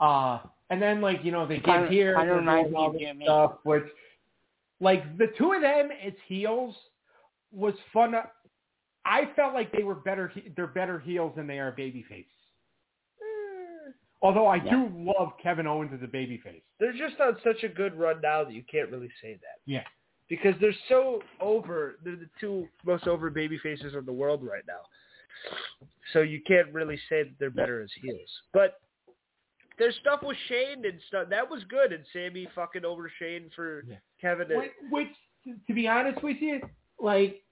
[0.00, 2.86] Uh, and then like you know they get here, kinda they're reminds doing me all
[2.88, 3.24] of this Jimmy.
[3.24, 3.84] stuff, which
[4.80, 6.74] like the two of them as heels
[7.52, 8.14] was fun.
[9.04, 10.28] I felt like they were better.
[10.28, 12.26] he- They're better heels than they are babyface.
[13.20, 13.92] Eh.
[14.22, 14.70] Although I Yeah.
[14.70, 16.62] do love Kevin Owens as a babyface.
[16.78, 19.60] They're just on such a good run now that you can't really say that.
[19.66, 19.84] Yeah.
[20.28, 21.98] Because they're so over.
[22.02, 24.82] They're the two most over baby faces in the world right now.
[26.12, 28.42] So you can't really say that they're better as heels.
[28.52, 28.80] But
[29.80, 33.82] their stuff with Shane and stuff that was good, and Sami fucking over Shane for
[33.88, 33.96] Yeah.
[34.20, 34.52] Kevin.
[34.52, 36.60] And, Which, which, to be honest with you,
[37.00, 37.42] like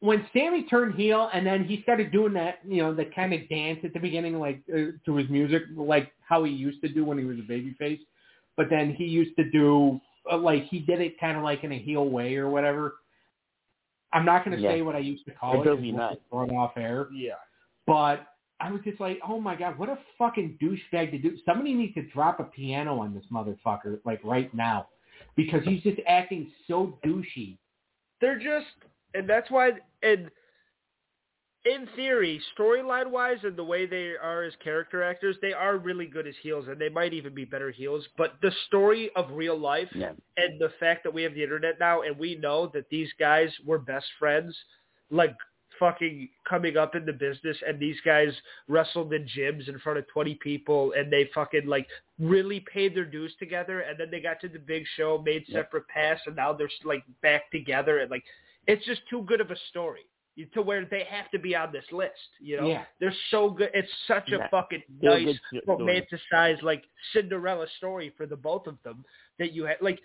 [0.00, 3.48] when Sami turned heel and then he started doing that, you know, the kind of
[3.48, 7.04] dance at the beginning, like uh, to his music, like how he used to do
[7.04, 8.00] when he was a babyface.
[8.56, 11.72] But then he used to do uh, like he did it kind of like in
[11.72, 12.96] a heel way or whatever.
[14.12, 14.70] I'm not going to Yeah.
[14.72, 15.64] say what I used to call it.
[15.64, 16.16] drove 'cause me we'll nuts.
[16.16, 17.08] just throw off air.
[17.12, 17.34] yeah.
[17.86, 18.26] But
[18.60, 21.36] I was just like, oh my god, what a fucking douchebag to do.
[21.44, 24.88] Somebody needs to drop a piano on this motherfucker like right now,
[25.36, 27.58] because he's just acting so douchey.
[28.20, 28.66] they're just
[29.14, 30.30] and that's why and
[31.64, 36.06] in theory storyline wise and the way they are as character actors they are really
[36.06, 39.58] good as heels and they might even be better heels but the story of real
[39.58, 40.12] life Yeah.
[40.36, 43.50] and the fact that we have the internet now and we know that these guys
[43.64, 44.56] were best friends
[45.10, 45.34] like
[45.78, 48.28] fucking coming up in the business and these guys
[48.68, 51.86] wrestled in gyms in front of 20 people and they fucking like
[52.18, 55.64] really paid their dues together and then they got to the big show made Yep.
[55.66, 58.24] separate paths and now they're like back together and like
[58.66, 60.02] it's just too good of a story
[60.52, 62.84] to where they have to be on this list you know Yeah.
[63.00, 64.48] they're so good it's such a Yeah.
[64.50, 66.06] fucking Feel nice good sto- story.
[66.32, 69.04] romanticized like Cinderella story for the both of them
[69.38, 70.00] that you had like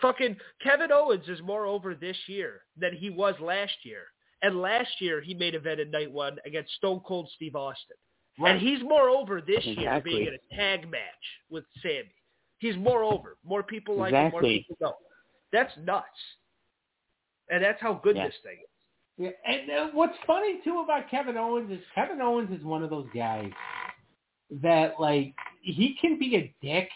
[0.00, 4.06] fucking Kevin Owens is more over this year than he was last year.
[4.44, 7.96] And last year he made event in night one against Stone Cold Steve Austin.
[8.44, 11.00] And he's more over this year being in a tag match
[11.50, 12.12] with Sami.
[12.58, 13.36] He's more over.
[13.44, 14.58] More people like him, more Exactly.
[14.68, 14.94] people know.
[15.52, 16.06] That's nuts.
[17.50, 18.26] And that's how good Yeah.
[18.26, 18.68] this thing is.
[19.16, 22.90] Yeah, and uh, what's funny too about Kevin Owens is Kevin Owens is one of
[22.90, 23.50] those guys
[24.62, 26.88] that like he can be a dick,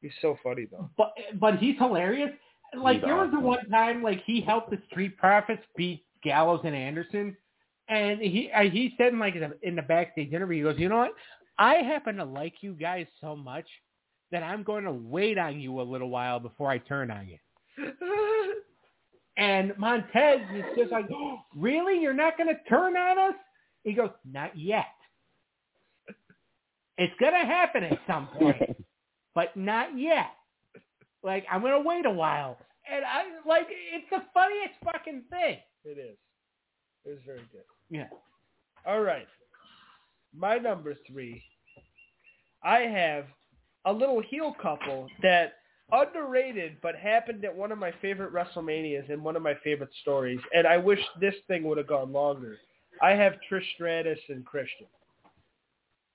[0.00, 0.88] He's so funny though.
[0.96, 2.30] but but he's hilarious.
[2.76, 6.60] Like He's there was the one time like he helped the Street Profits beat Gallows
[6.64, 7.36] and Anderson,
[7.88, 10.88] and he he said in like in the, in the backstage interview, he goes, you
[10.88, 11.14] know what?
[11.58, 13.66] I happen to like you guys so much
[14.30, 17.38] that I'm going to wait on you a little while before I turn on you.
[19.38, 22.00] And Montez is just like, oh, really?
[22.00, 23.34] You're not going to turn on us?
[23.84, 24.84] He goes, not yet.
[26.98, 28.76] It's going to happen at some point,
[29.34, 30.32] but not yet.
[31.22, 32.58] Like, I'm going to wait a while.
[32.92, 35.58] And I, like, it's the funniest fucking thing.
[35.84, 36.16] It is.
[37.04, 37.62] It was very good.
[37.90, 38.08] Yeah.
[38.86, 39.26] All right.
[40.36, 41.42] My number three,
[42.62, 43.24] I have
[43.86, 45.54] a little heel couple that
[45.92, 50.40] underrated but happened at one of my favorite WrestleManias and one of my favorite stories,
[50.54, 52.58] and I wish this thing would have gone longer.
[53.02, 54.86] I have Trish Stratus and Christian.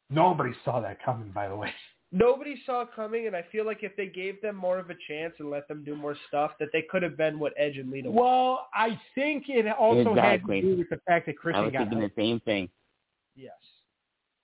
[0.10, 1.72] Nobody saw that coming, by the way.
[2.16, 5.34] Nobody saw coming, and I feel like if they gave them more of a chance
[5.40, 8.12] and let them do more stuff, that they could have been what Edge and Lita
[8.12, 8.22] were.
[8.22, 10.58] Well, I think it also Exactly.
[10.58, 11.64] had to do with the fact that Christian.
[11.64, 12.16] I Christian was got thinking hurt.
[12.16, 12.70] the same thing.
[13.36, 13.54] Yes.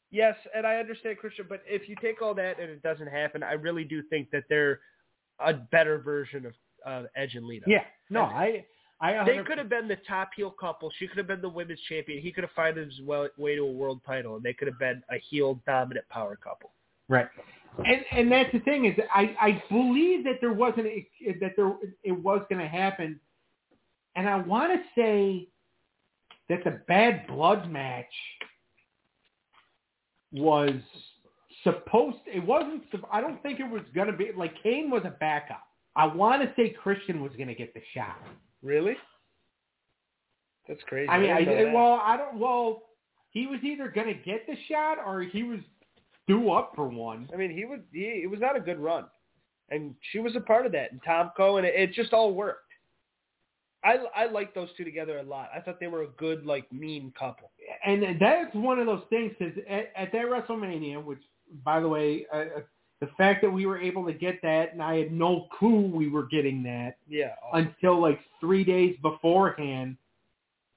[0.09, 3.43] Yes, and I understand Christian, but if you take all that and it doesn't happen,
[3.43, 4.79] I really do think that they're
[5.39, 6.53] a better version of
[6.87, 7.65] uh, Edge and Lita.
[7.67, 7.83] Yeah.
[8.09, 8.65] No, I,
[8.99, 10.91] I, They could have been the top heel couple.
[10.97, 12.19] She could have been the women's champion.
[12.23, 12.99] He could have found his
[13.37, 16.71] way to a world title, and they could have been a heel dominant power couple.
[17.07, 17.27] Right.
[17.77, 20.87] And and that's the thing is I I believe that there wasn't
[21.39, 23.19] that there it was going to happen,
[24.15, 25.47] and I want to say
[26.49, 28.05] that the Bad Blood match
[30.31, 30.73] was
[31.63, 32.17] supposed.
[32.25, 32.83] It wasn't.
[33.11, 35.63] I don't think it was going to be like Kane was a backup.
[35.95, 38.17] I want to say Christian was going to get the shot.
[38.61, 38.95] Really?
[40.67, 41.09] That's crazy.
[41.09, 42.37] I mean, I, didn't well, I don't.
[42.37, 42.83] Well,
[43.31, 45.59] he was either going to get the shot or he was
[46.29, 47.27] due up for one.
[47.33, 47.83] I mean, he would.
[47.91, 49.05] He, it was not a good run,
[49.69, 50.91] and she was a part of that.
[50.93, 52.71] And Tomko, and it, it just all worked.
[53.83, 55.49] I I like those two together a lot.
[55.55, 57.51] I thought they were a good like mean couple.
[57.85, 61.19] and that's one of those things because at, at that WrestleMania, which
[61.63, 62.61] by the way, uh, uh,
[62.99, 66.09] the fact that we were able to get that, and I had no clue we
[66.09, 67.33] were getting that Yeah.
[67.53, 69.95] until like three days beforehand,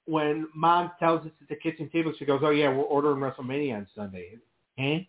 [0.07, 3.77] when Mom tells us at the kitchen table, she goes, "Oh yeah, we're ordering WrestleMania
[3.79, 4.39] on Sunday."
[4.79, 5.01] Huh?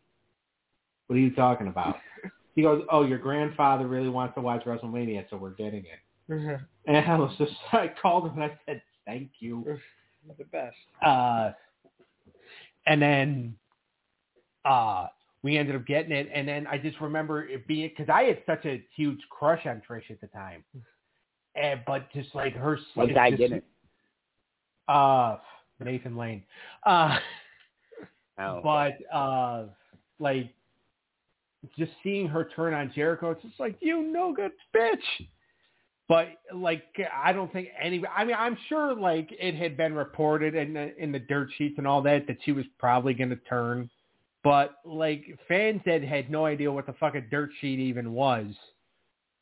[1.13, 1.97] What are you talking about?
[2.55, 6.97] He goes, "Oh, your grandfather really wants to watch WrestleMania, so we're getting it." And
[6.97, 9.77] I was just, I called him and I said, "Thank you."
[10.39, 10.75] the best.
[11.05, 11.51] uh,
[12.87, 13.55] and then
[14.65, 15.05] uh,
[15.43, 16.31] we ended up getting it.
[16.33, 19.83] And then I just remember it being because I had such a huge crush on
[19.87, 20.63] Trish at the time,
[21.53, 23.63] and but just like her, What it's guy just- didn't?
[24.87, 25.37] Uh,
[25.79, 26.41] Nathan Lane.
[26.83, 27.19] Uh,
[28.39, 28.61] Oh.
[28.63, 29.65] but uh,
[30.17, 30.49] like
[31.77, 34.97] just seeing her turn on Jericho, it's just like you no good bitch.
[36.09, 36.83] But like,
[37.15, 38.03] I don't think any.
[38.15, 41.75] I mean, I'm sure like it had been reported in the in the dirt sheets
[41.77, 43.89] and all that that she was probably going to turn.
[44.43, 48.45] But like fans that had no idea what the fuck a dirt sheet even was,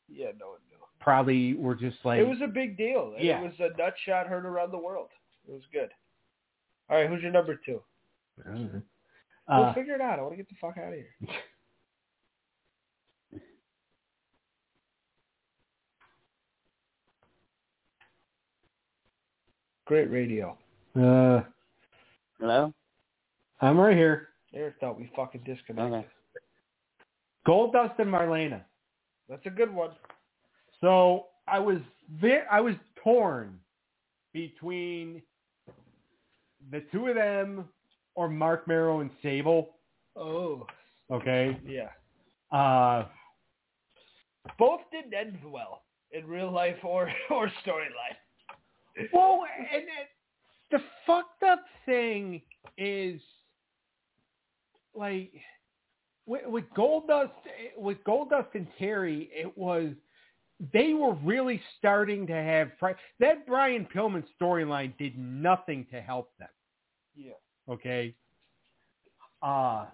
[0.08, 0.76] Yeah, no one knew.
[1.00, 3.12] probably were just like, it was a big deal.
[3.18, 3.40] Yeah.
[3.40, 5.08] It was a nut shot heard around the world.
[5.48, 5.88] It was good.
[6.88, 7.80] All right, who's your number two?
[8.48, 8.52] uh,
[9.50, 10.18] we'll figure it out.
[10.18, 11.14] I want to get the fuck out of here.
[19.86, 20.56] Great radio.
[20.96, 21.42] uh,
[22.38, 22.72] Hello?
[23.60, 24.28] I'm right here.
[24.54, 25.92] Eric thought we fucking disconnected.
[25.98, 26.06] Okay.
[27.46, 28.62] Goldust and Marlena.
[29.28, 29.90] That's a good one.
[30.80, 31.78] So I was
[32.20, 33.58] ve- I was torn
[34.32, 35.22] between
[36.70, 37.68] the two of them
[38.14, 39.76] or Marc Mero and Sable.
[40.16, 40.66] Oh,
[41.10, 41.58] Okay.
[41.66, 41.88] yeah.
[42.56, 43.06] Uh,
[44.58, 48.16] Both didn't end well in real life or or storyline.
[49.12, 49.84] Well, and,
[50.70, 52.40] the fucked up thing
[52.78, 53.20] is
[54.94, 55.32] like
[56.26, 57.30] with, with Goldust
[57.76, 59.92] with Goldust and Terri, it was
[60.72, 62.70] they were really starting to have
[63.20, 66.48] that Brian Pillman storyline did nothing to help them.
[67.14, 67.32] Yeah.
[67.68, 68.14] Okay.
[69.42, 69.86] Uh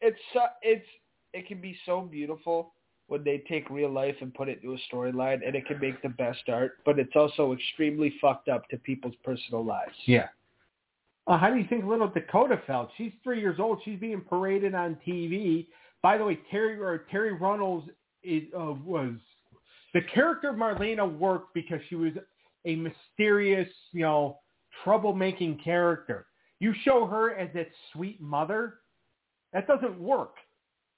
[0.00, 0.86] It's so- it's
[1.32, 2.74] it can be so beautiful
[3.08, 6.00] when they take real life and put it into a storyline, and it can make
[6.02, 6.78] the best art.
[6.84, 9.94] But it's also extremely fucked up to people's personal lives.
[10.06, 10.28] yeah.
[11.28, 12.90] Uh, how do you think little Dakota felt?
[12.96, 13.80] She's three years old.
[13.84, 15.68] She's being paraded on TV.
[16.02, 17.84] By the way, Terri or Terri Runnels
[18.24, 19.14] is uh, was
[19.94, 22.12] the character of Marlena worked because she was
[22.64, 24.38] a mysterious, you know,
[24.84, 26.26] troublemaking character.
[26.60, 28.74] You show her as that sweet mother,
[29.52, 30.36] that doesn't work.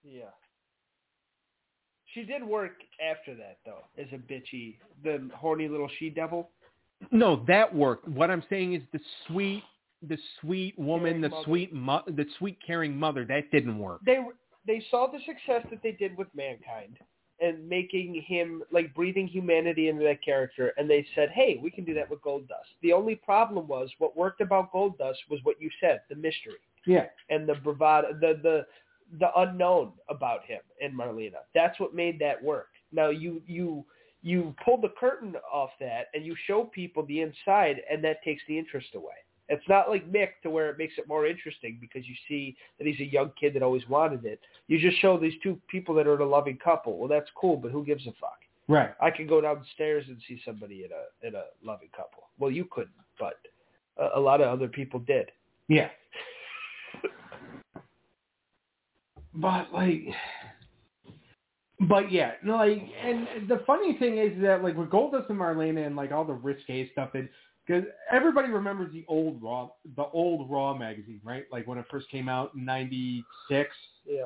[0.03, 0.25] Yeah.
[2.15, 2.73] She did work
[3.05, 6.51] after that though, as a bitchy, the horny little she devil.
[7.11, 8.09] No, that worked.
[8.09, 9.65] What I'm saying is the sweet,
[10.09, 11.45] the sweet woman, Caring the mother.
[11.45, 13.25] sweet, mo- the sweet caring mother.
[13.25, 14.01] That didn't work.
[14.07, 14.19] They
[14.67, 16.99] they saw the success that they did with mankind
[17.41, 21.85] and making him like breathing humanity into that character, and they said, "Hey, we can
[21.85, 25.69] do that with Goldust." The only problem was what worked about Goldust was what you
[25.81, 27.09] said, the mystery Yeah.
[27.29, 28.67] and the bravado, the the
[29.19, 31.43] the unknown about him and Marlena.
[31.55, 32.69] That's what made that work.
[32.93, 33.85] Now you you
[34.23, 38.43] you pull the curtain off that and you show people the inside, and that takes
[38.49, 39.15] the interest away.
[39.49, 42.87] It's not like Mick to where it makes it more interesting because you see that
[42.87, 44.41] he's a young kid that always wanted it.
[44.69, 46.97] You just show these two people that are in a loving couple.
[46.97, 48.39] Well, that's cool, but who gives a fuck?
[48.67, 48.95] Right.
[49.03, 52.25] I can go downstairs and see somebody in a in a loving couple.
[52.39, 53.39] Well, you couldn't, but
[53.99, 55.31] a, a lot of other people did.
[55.69, 55.89] Yeah.
[59.35, 60.05] But like,
[61.89, 65.87] but yeah, no, like, and the funny thing is that like with Goldust and Marlena
[65.87, 67.29] and like all the risque stuff, and
[67.67, 71.45] because everybody remembers the old Raw, the old Raw magazine, right?
[71.51, 73.71] Like when it first came out in '96,
[74.07, 74.25] Yeah.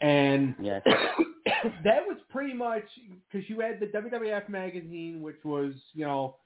[0.00, 0.80] and yeah.
[1.84, 2.84] that was pretty much
[3.30, 6.36] because you had the WWF magazine, which was you know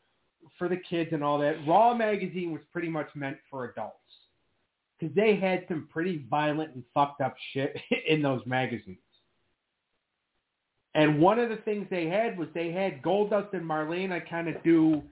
[0.58, 1.56] for the kids and all that.
[1.66, 3.96] Raw magazine was pretty much meant for adults
[4.98, 7.76] because they had some pretty violent and fucked up shit
[8.08, 8.98] in those magazines.
[10.94, 14.62] And one of the things they had was they had Goldust and Marlena kind of
[14.62, 15.02] do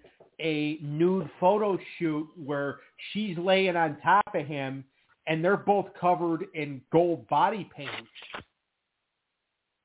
[0.40, 2.78] a nude photo shoot where
[3.12, 4.84] she's laying on top of him
[5.26, 7.90] and they're both covered in gold body paint.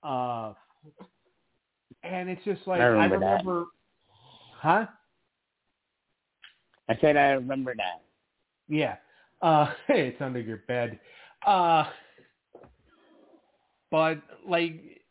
[0.04, 0.54] Uh,
[2.04, 3.26] and it's just like I I remember that.
[3.40, 3.66] remember,
[4.56, 4.86] huh?
[6.90, 8.02] I said I remember that.
[8.68, 8.96] Yeah.
[9.42, 11.00] Uh, it's under your bed.
[11.46, 11.86] Uh,
[13.92, 15.04] but like,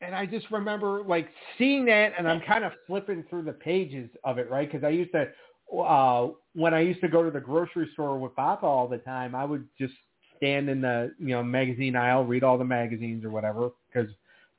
[0.00, 4.10] and I just remember like seeing that, and I'm kind of flipping through the pages
[4.24, 4.70] of it, right?
[4.70, 5.28] Because I used to,
[5.78, 9.34] uh, when I used to go to the grocery store with Papa all the time,
[9.34, 9.94] I would just
[10.36, 13.70] stand in the you know magazine aisle, read all the magazines or whatever.
[13.92, 14.10] Because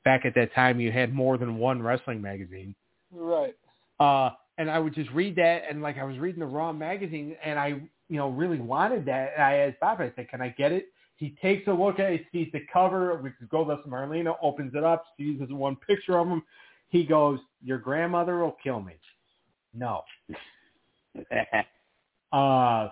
[0.04, 2.74] back at that time, you had more than one wrestling magazine.
[3.12, 3.54] Right.
[4.00, 7.36] Uh, and I would just read that, and like I was reading the Raw magazine,
[7.44, 9.32] and I, you know, really wanted that.
[9.34, 10.86] And I asked Bob, I said, "Can I get it?"
[11.16, 14.74] He takes a look at it, sees the cover, which is Goldust and Marlena, opens
[14.74, 16.42] it up, sees this one picture of him.
[16.88, 18.94] He goes, "Your grandmother will kill me."
[19.74, 20.02] No.
[22.32, 22.88] Uh.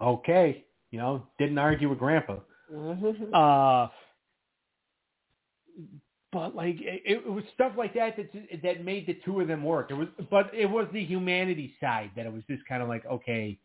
[0.00, 0.64] Okay.
[0.90, 2.36] You know, didn't argue with Grandpa.
[2.72, 3.34] Mm-hmm.
[3.34, 3.88] Uh,
[6.32, 9.64] but like it, it was stuff like that that that made the two of them
[9.64, 9.90] work.
[9.90, 13.04] It was, but it was the humanity side that it was just kind of like
[13.06, 13.58] okay,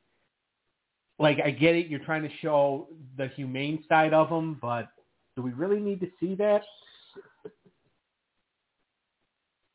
[1.19, 2.87] like I get it, you're trying to show
[3.17, 4.87] the humane side of them, but
[5.35, 6.61] do we really need to see that?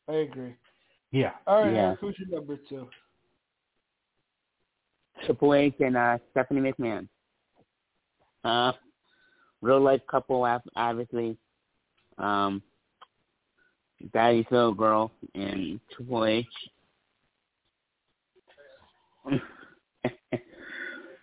[0.07, 0.55] I agree.
[1.11, 1.31] Yeah.
[1.47, 1.87] All right, Yeah.
[1.87, 2.87] Eric, who's your number two?
[5.25, 7.07] Triple H and uh, Stephanie McMahon.
[8.43, 8.71] Uh,
[9.61, 11.37] real life couple, obviously.
[12.17, 12.61] Um,
[14.13, 16.45] Daddy's little girl and Triple H.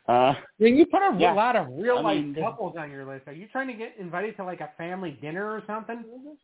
[0.08, 1.32] uh, When you put a Yeah.
[1.34, 3.96] lot of real I life mean, couples on your list, are you trying to get
[3.98, 6.04] invited to like a family dinner or something?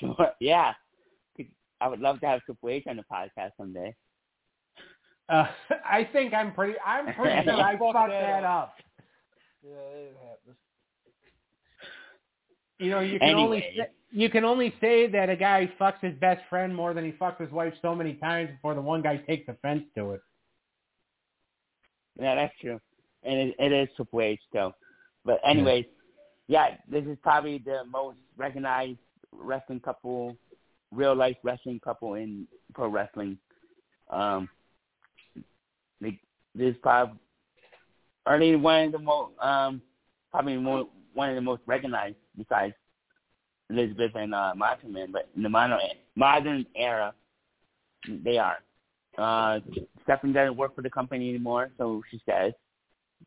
[0.00, 0.74] sure, yeah.
[1.80, 3.94] I would love to have Triple H on the podcast someday.
[5.28, 5.46] Uh,
[5.84, 6.78] I think I'm pretty.
[6.84, 8.74] I'm pretty sure I Fuck fucked that that up.
[9.62, 10.56] Yeah, it happens.
[12.78, 16.14] You know, you can only say, you can only say that a guy fucks his
[16.20, 19.16] best friend more than he fucks his wife so many times before the one guy
[19.16, 20.20] takes offense to it.
[22.20, 22.80] Yeah, that's true.
[23.24, 24.74] And it, it is Triple H though.
[25.24, 25.86] But anyways,
[26.48, 28.98] yeah, this is probably the most recognized
[29.32, 30.36] wrestling couple,
[30.92, 33.38] real life wrestling couple in pro wrestling.
[34.10, 34.48] Um,
[36.00, 36.20] they,
[36.54, 39.82] this is probably one of the most um
[40.30, 42.74] probably one of the most recognized besides
[43.70, 45.78] Elizabeth and uh, Macho Man, but in the modern
[46.14, 47.14] modern era,
[48.08, 48.58] they are.
[49.18, 49.60] Uh,
[50.04, 52.52] Stephanie doesn't work for the company anymore, so she says.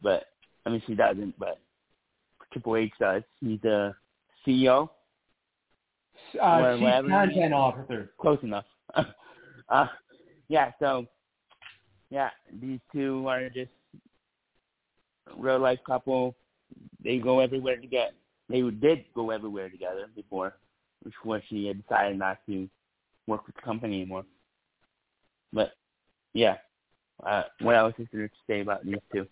[0.02, 0.26] But
[0.66, 1.38] I mean, she doesn't.
[1.38, 1.60] But
[2.52, 3.24] Triple H does.
[3.42, 3.94] He's the
[4.46, 4.90] CEO.
[6.42, 8.12] Uh, chief content officer.
[8.20, 8.66] Close enough.
[9.70, 9.88] uh,
[10.48, 10.72] yeah.
[10.80, 11.06] So,
[12.10, 12.30] yeah,
[12.62, 13.72] these two are just
[15.38, 16.36] real life couple.
[17.04, 18.12] They go everywhere together.
[18.50, 20.56] They did go everywhere together before,
[21.04, 22.68] before she had decided not to
[23.28, 24.26] work with the company anymore.
[25.54, 25.74] But
[26.34, 26.58] yeah,
[27.26, 29.28] uh, what else is there to say about these two?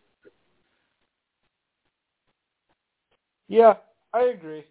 [3.47, 3.75] Yeah,
[4.13, 4.65] I agree.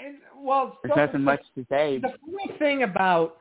[0.00, 1.98] And well, There's so- nothing much to say.
[1.98, 3.38] the funny thing about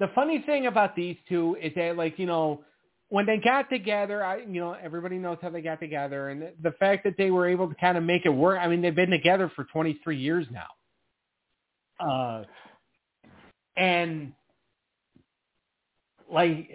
[0.00, 2.62] the funny thing about these two is that like you know
[3.08, 6.72] when they got together i you know everybody knows how they got together and the
[6.72, 9.10] fact that they were able to kind of make it work i mean they've been
[9.10, 10.66] together for 23 years now.
[12.00, 12.44] Uh
[13.76, 14.32] and
[16.30, 16.68] like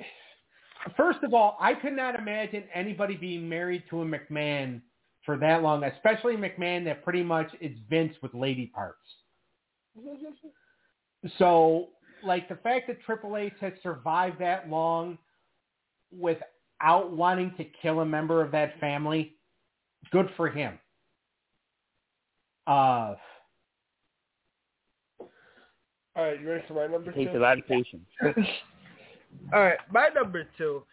[0.97, 4.81] first of all i could not imagine anybody being married to a mcmahon
[5.25, 8.97] for that long especially mcmahon that pretty much is vince with lady parts.
[11.37, 11.87] So,
[12.25, 15.17] like the fact that Triple H has survived that long
[16.19, 19.35] without wanting to kill a member of that family,
[20.11, 20.79] good for him.
[22.67, 23.15] Uh,
[26.15, 27.37] All right, you ready for my number It takes two?
[27.37, 28.05] a lot of patience.
[29.53, 30.83] All right, my number two,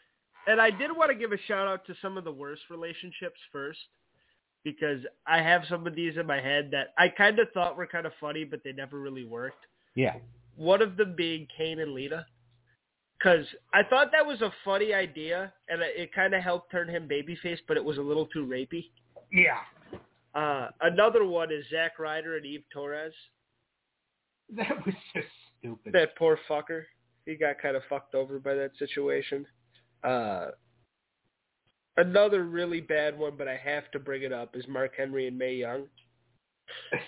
[0.46, 3.38] and I did want to give a shout out to some of the worst relationships
[3.52, 3.78] first,
[4.64, 7.86] because I have some of these in my head that I kind of thought were
[7.86, 9.66] kind of funny, but they never really worked.
[9.94, 10.14] yeah.
[10.56, 12.26] One of them being Kane and Lita,
[13.20, 16.88] because I thought that was a funny idea, and it- it kind of helped turn
[16.88, 18.90] him babyface, but it was a little too rapey.
[19.30, 19.62] Yeah.
[20.34, 23.14] Uh, another one is Zack Ryder and Eve Torres.
[24.50, 25.92] That was just stupid.
[25.92, 26.86] That poor fucker.
[27.26, 29.46] He got kind of fucked over by that situation.
[30.02, 30.52] Uh,
[31.98, 35.38] another really bad one, but I have to bring it up, is Mark Henry and
[35.38, 35.88] Mae Young.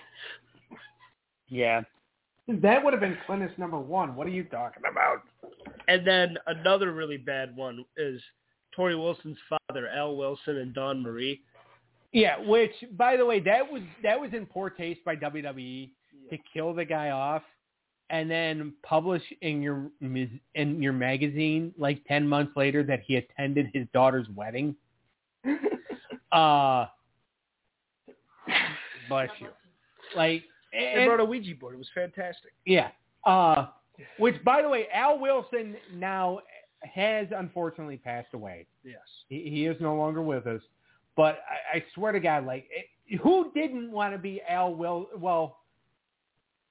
[1.49, 1.83] Yeah.
[2.49, 4.17] That would have been Clintus number one.
[4.17, 5.23] What are you talking about?
[5.89, 8.21] And then another really bad one is
[8.77, 11.43] Torrie Wilson's father, Al Wilson, and Dawn Marie.
[12.13, 15.91] Yeah, which by the way, that was that was in poor taste by WWE
[16.31, 17.43] to kill the guy off
[18.11, 23.69] and then publish in your in your magazine like 10 months later that he attended
[23.73, 24.77] his daughter's wedding.
[26.33, 26.87] uh
[29.09, 29.49] bless you.
[30.15, 31.75] Like They and- brought a Ouija board.
[31.75, 32.53] It was fantastic.
[32.65, 32.91] yeah.
[33.25, 33.67] Uh,
[34.19, 36.41] which, by the way, Al Wilson now
[36.83, 38.67] has unfortunately passed away.
[38.85, 38.97] Yes.
[39.29, 40.61] He, he is no longer with us.
[41.17, 41.39] But
[41.75, 45.09] I, I swear to God, like, it, who didn't want to be Al Will?
[45.17, 45.59] Well,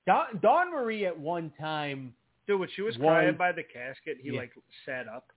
[0.07, 2.13] Don, Dawn Marie at one time.
[2.47, 4.39] Dude, when she was crying by the casket, he Yeah.
[4.39, 4.51] like
[4.85, 5.27] sat up.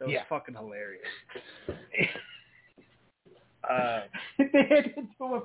[0.00, 0.24] That was Yeah.
[0.28, 1.06] fucking hilarious.
[3.68, 4.00] uh,
[4.38, 5.40] they had to do a,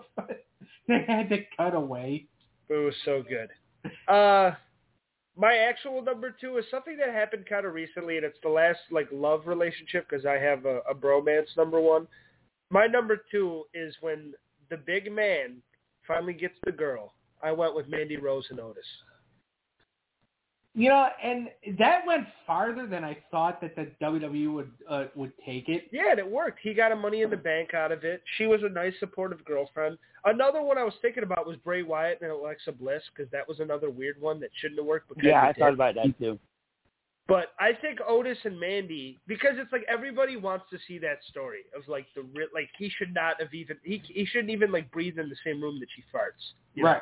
[0.88, 2.28] they had to cut away.
[2.74, 3.50] But it was so good.
[4.08, 4.56] Uh,
[5.38, 8.80] my actual number two is something that happened kind of recently, and it's the last
[8.90, 12.08] like love relationship because I have a, a bromance number one.
[12.72, 14.34] My number two is when
[14.72, 15.58] the big man
[16.08, 17.14] finally gets the girl.
[17.44, 18.84] I went with Mandy Rose and Otis.
[20.76, 25.32] You know, and that went farther than I thought that the WWE would uh, would
[25.46, 25.84] take it.
[25.92, 26.60] Yeah, and it worked.
[26.64, 28.24] He got a money in the bank out of it.
[28.38, 30.00] She was a nice, supportive girlfriend.
[30.26, 33.60] Another one I was thinking about was Bray Wyatt and Alexa Bliss because that was
[33.60, 35.10] another weird one that shouldn't have worked.
[35.10, 35.74] But Yeah, kinda I thought did.
[35.76, 36.40] about that too.
[37.28, 41.62] But I think Otis and Mandy because it's like everybody wants to see that story
[41.78, 44.92] of like the re- like he should not have even he he shouldn't even like
[44.92, 46.54] breathe in the same room that she farts.
[46.74, 46.94] you know?
[46.94, 47.02] Right.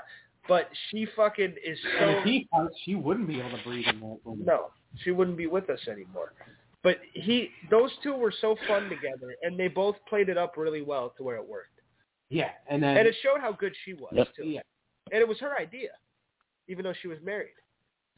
[0.52, 3.86] But she fucking is And so if he farts, she wouldn't be able to breathe
[3.88, 4.42] in that room.
[4.44, 4.72] no,
[5.02, 6.34] she wouldn't be with us anymore.
[6.84, 10.82] But he, those two were so fun together, and they both played it up really
[10.82, 11.80] well to where it worked,
[12.30, 14.28] Yeah, and then and it showed how good she was Yep.
[14.36, 14.44] too.
[14.44, 14.60] yeah.
[15.14, 15.92] And it was her idea,
[16.68, 17.54] even though she was married.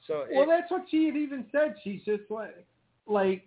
[0.07, 1.75] So Well, it, that's what she had even said.
[1.83, 2.65] She's just like,
[3.05, 3.43] like,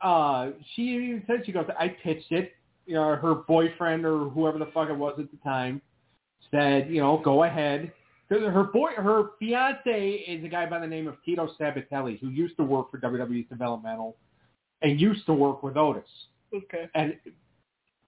[0.00, 2.52] uh, she even said she goes, I pitched it.
[2.86, 5.82] You know, her boyfriend or whoever the fuck it was at the time
[6.50, 7.92] said, you know, go ahead.
[8.28, 12.28] 'Cause Her boy, her fiance is a guy by the name of Tito Sabbatelli, who
[12.28, 14.16] used to work for WWE's developmental
[14.82, 16.08] and used to work with Otis.
[16.54, 16.88] okay.
[16.94, 17.18] And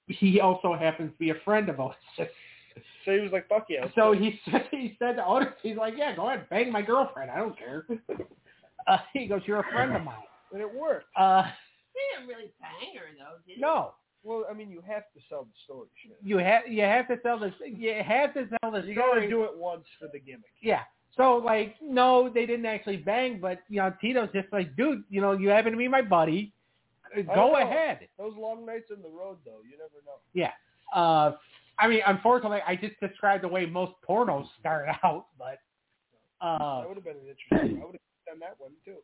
[0.09, 1.97] he also happens to be a friend of Otis.
[3.05, 5.95] So he was like, "Fuck yeah." So he said, he said to Otis, he's like,
[5.97, 7.31] yeah, go ahead, bang my girlfriend.
[7.31, 7.87] I don't care.
[8.87, 10.17] Uh, he goes, you're a friend of mine.
[10.53, 11.07] and it worked.
[11.17, 13.61] Uh, He didn't really bang her though, did he?
[13.61, 13.93] no,
[14.23, 15.89] Well, I mean, you have to sell the story.
[16.03, 16.19] Shit.
[16.23, 17.55] you have you have to tell this.
[17.65, 20.53] You have to tell the You gotta do it once for the gimmick.
[20.61, 20.83] Yeah.
[21.17, 25.21] So like, no, they didn't actually bang, but you know, Tito's just like, dude, you
[25.21, 26.53] know, you happen to be my buddy.
[27.35, 28.09] Go ahead.
[28.19, 30.19] Those long nights on the road, though, you never know.
[30.33, 30.53] Yeah.
[30.95, 31.33] Uh,
[31.79, 35.59] I mean, unfortunately, I just described the way most pornos start out, but
[36.41, 37.83] uh, That would have been an interesting.
[37.83, 38.97] I would have done that one too.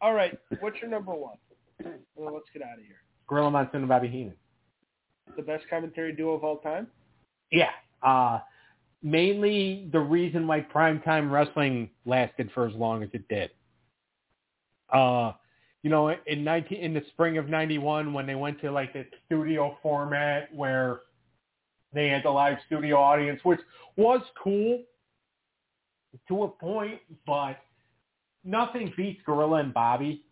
[0.00, 1.36] All right, what's your number one?
[2.16, 3.02] Well, let's get out of here.
[3.30, 4.34] Gorilla Monsoon and Bobby Heenan.
[5.36, 6.88] The best commentary duo of all time.
[7.52, 7.70] Yeah.
[8.02, 8.40] Uh,
[9.02, 13.50] mainly the reason why primetime wrestling lasted for as long as it did.
[14.92, 15.32] Uh,
[15.82, 19.06] you know, in 19, in the spring of 91 when they went to like the
[19.26, 21.02] studio format where
[21.94, 23.60] they had the live studio audience, which
[23.96, 24.82] was cool
[26.26, 27.56] to a point, but
[28.44, 30.24] nothing beats Gorilla and Bobby.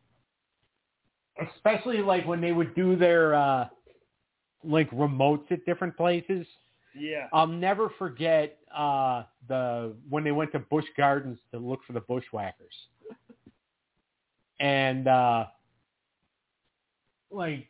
[1.54, 3.68] Especially like when they would do their uh
[4.64, 6.46] like remotes at different places.
[6.94, 7.28] Yeah.
[7.32, 12.00] I'll never forget uh the when they went to Busch Gardens to look for the
[12.00, 12.74] bushwhackers.
[14.60, 15.46] And uh
[17.30, 17.68] like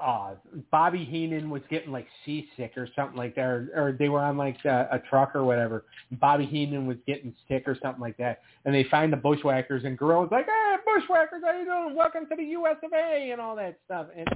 [0.00, 0.34] uh
[0.70, 4.36] Bobby Heenan was getting like seasick or something like that or, or they were on
[4.36, 5.84] like a, a truck or whatever.
[6.12, 8.40] Bobby Heenan was getting sick or something like that.
[8.64, 11.96] And they find the bushwhackers and Gorilla's like, Hey bushwhackers, how you doing?
[11.96, 14.06] Welcome to the US of A and all that stuff.
[14.16, 14.28] And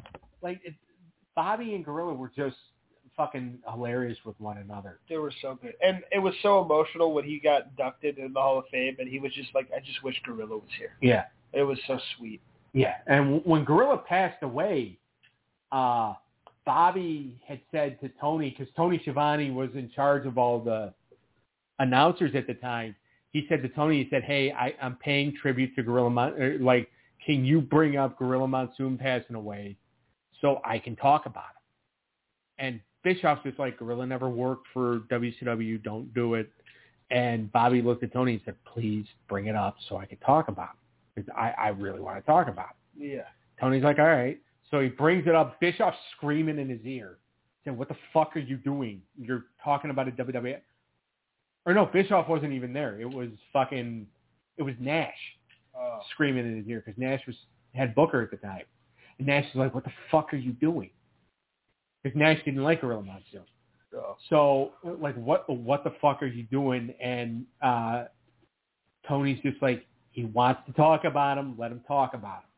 [0.42, 0.74] like it,
[1.34, 2.56] Bobby and Gorilla were just
[3.16, 4.98] fucking hilarious with one another.
[5.08, 8.40] They were so good, and it was so emotional when he got inducted in the
[8.40, 11.24] Hall of Fame, and he was just like, "I just wish Gorilla was here." Yeah.
[11.52, 12.40] It was so sweet.
[12.72, 12.96] Yeah.
[13.06, 14.98] And when Gorilla passed away,
[15.72, 16.14] uh,
[16.64, 20.92] Bobby had said to Tony, because Tony Schiavone was in charge of all the
[21.78, 22.94] announcers at the time,
[23.32, 26.58] he said to Tony, he said, hey, I, I'm paying tribute to Gorilla Mon- er,
[26.60, 26.88] like,
[27.24, 29.76] can you bring up Gorilla Monsoon passing away
[30.40, 31.56] so I can talk about him?
[32.58, 36.50] And Bischoff's just like, Gorilla never worked for WCW, don't do it.
[37.10, 40.48] And Bobby looked at Tony and said, please bring it up so I can talk
[40.48, 40.70] about.
[41.14, 43.10] 'Cause I, I really want to talk about him.
[43.10, 43.24] Yeah.
[43.60, 44.38] Tony's like, all right.
[44.72, 45.60] So he brings it up.
[45.60, 47.18] Bischoff's screaming in his ear,
[47.64, 49.02] saying, what the fuck are you doing?
[49.16, 50.56] You're talking about a WWE.
[51.66, 53.00] Or no, Bischoff wasn't even there.
[53.00, 54.06] It was fucking,
[54.56, 55.14] it was Nash
[55.74, 56.00] Oh.
[56.10, 57.34] screaming in his ear because Nash was
[57.74, 58.64] had Booker at the time.
[59.18, 60.90] And Nash is like, what the fuck are you doing?
[62.02, 63.42] Because Nash didn't like Gorilla Monsoon.
[63.96, 64.16] oh.
[64.28, 66.92] So like, what what the fuck are you doing?
[67.00, 68.04] And uh,
[69.08, 71.54] Tony's just like, he wants to talk about him.
[71.58, 72.50] Let him talk about him.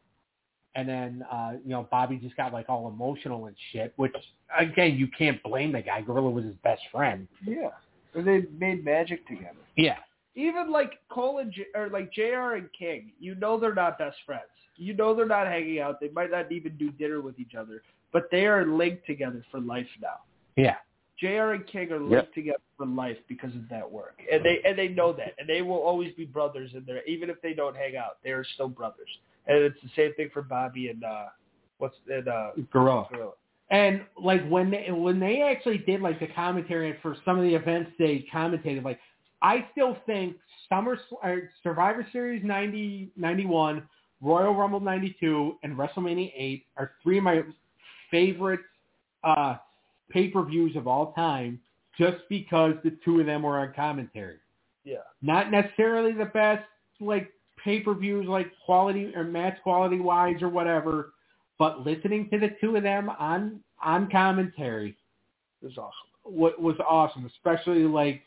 [0.76, 3.92] And then uh, you know Bobby just got like all emotional and shit.
[3.96, 4.14] Which
[4.58, 6.00] again, you can't blame the guy.
[6.00, 7.28] Gorilla was his best friend.
[7.46, 7.70] Yeah.
[8.14, 9.56] And they made magic together.
[9.76, 9.96] Yeah.
[10.36, 12.56] Even like Cole and J- or like Jr.
[12.56, 14.42] and King, you know they're not best friends.
[14.76, 16.00] You know they're not hanging out.
[16.00, 17.82] They might not even do dinner with each other,
[18.12, 20.18] but they are linked together for life now.
[20.56, 20.76] Yeah.
[21.20, 21.52] Jr.
[21.52, 22.34] and King are linked Yep.
[22.34, 25.62] together for life because of that work, and they and they know that, and they
[25.62, 28.18] will always be brothers in there, even if they don't hang out.
[28.24, 29.08] They are still brothers,
[29.46, 31.26] and it's the same thing for Bobby and uh,
[31.78, 33.06] what's and uh, Gorilla.
[33.10, 33.32] Gorilla.
[33.70, 37.54] And like when they when they actually did like the commentary for some of the
[37.54, 39.00] events they commentated, like
[39.42, 40.36] I still think
[40.68, 43.82] Summer or Survivor Series 90, 91,
[44.20, 47.42] Royal Rumble 92, and WrestleMania 8 are three of my
[48.10, 48.60] favorite
[49.22, 49.56] uh,
[50.10, 51.60] pay-per-views of all time
[51.98, 54.38] just because the two of them were on commentary.
[54.84, 54.98] Yeah.
[55.20, 56.64] Not necessarily the best,
[57.00, 57.30] like
[57.64, 61.14] pay per views, like quality or match quality wise or whatever.
[61.58, 64.96] But listening to the two of them on on commentary
[65.62, 65.92] was awesome.
[66.24, 68.22] was, was awesome, especially like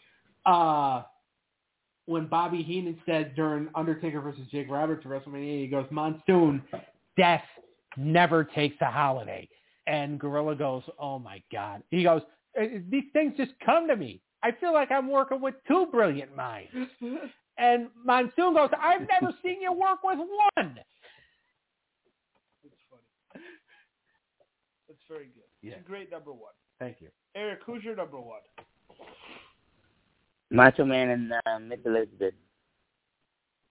[0.45, 1.03] uh
[2.05, 6.63] when Bobby Heenan said during Undertaker versus Jake Roberts at WrestleMania, he goes, Monsoon,
[7.17, 7.43] death
[7.97, 9.47] never takes a holiday.
[9.87, 11.83] And Gorilla goes, oh my God.
[11.91, 12.21] He goes,
[12.59, 14.21] "Uh, these things just come to me.
[14.41, 16.71] I feel like I'm working with two brilliant minds.
[17.57, 20.79] And Monsoon goes, I've never seen you work with one.
[22.63, 23.43] It's funny.
[24.89, 25.43] It's very good.
[25.61, 25.73] Yeah.
[25.73, 26.53] It's a great number one.
[26.79, 27.07] Thank you.
[27.35, 28.41] Eric, who's your number one?
[30.49, 32.33] Macho Man and uh, Miss Elizabeth.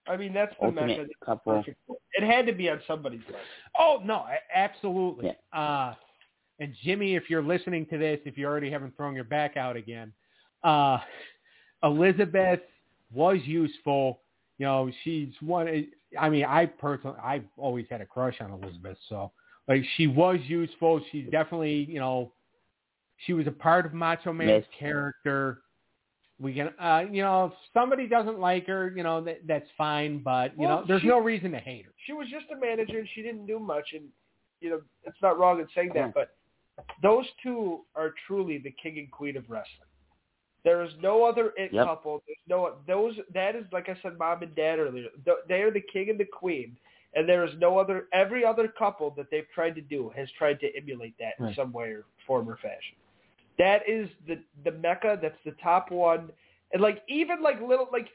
[0.09, 1.09] I mean, that's the Ultimate mecca.
[1.25, 1.65] couple.
[2.13, 3.39] It had to be on somebody's list.
[3.79, 5.37] Oh no, a- absolutely.
[5.53, 5.95] Uh,
[6.61, 9.77] and Jimmy, if you're listening to this, if you already haven't thrown your back out
[9.77, 10.13] again,
[10.63, 10.99] uh,
[11.83, 12.61] Elizabeth
[13.13, 14.21] was useful.
[14.59, 15.87] You know, she's one.
[16.19, 19.33] I mean, I personally, I've always had a crush on Elizabeth, so
[19.69, 21.01] like she was useful.
[21.13, 22.33] She's definitely, you know,
[23.27, 24.79] she was a part of Macho Man's Yes.
[24.79, 25.63] character.
[26.39, 30.19] We can, uh, you know, if somebody doesn't like her, you know, that, that's fine,
[30.23, 31.93] but you Well, know, there's she- no reason to hate her.
[32.05, 33.93] She was just a manager, and she didn't do much.
[33.95, 34.05] And
[34.61, 36.37] you know, it's not wrong in saying that, but
[37.03, 39.89] those two are truly the king and queen of wrestling.
[40.67, 41.87] There is no other it Yep.
[41.87, 42.23] couple.
[42.27, 43.15] There's no those.
[43.33, 45.07] That is like I said, mom and dad earlier.
[45.49, 46.77] They are the king and the queen,
[47.15, 48.09] and there is no other.
[48.13, 51.73] Every other couple that they've tried to do has tried to emulate that in some
[51.73, 52.97] way or form or fashion.
[53.59, 55.21] That is the the mecca.
[55.23, 56.31] That's the top one.
[56.73, 58.09] And like even like little like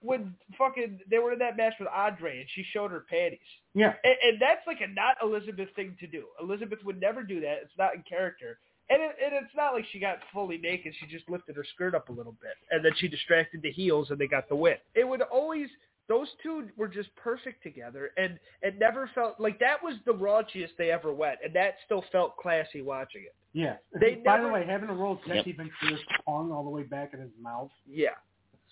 [0.00, 3.38] when fucking they were in that match with Andre and she showed her panties.
[3.74, 3.94] Yeah.
[4.02, 6.24] And, and that's like a not Elizabeth thing to do.
[6.40, 7.58] Elizabeth would never do that.
[7.62, 8.58] It's not in character.
[8.92, 10.92] And, it, and it's not like she got fully naked.
[11.00, 14.10] She just lifted her skirt up a little bit, and then she distracted the heels,
[14.10, 14.76] and they got the win.
[14.94, 15.68] It would always
[16.08, 20.70] those two were just perfect together, and it never felt like that was the raunchiest
[20.76, 23.34] they ever went, and that still felt classy watching it.
[23.54, 23.76] Yeah.
[24.00, 25.36] They By never- the way, having a roll Yep.
[25.36, 27.70] Jesse Ventura's tongue all the way back in his mouth.
[27.88, 28.16] Yeah.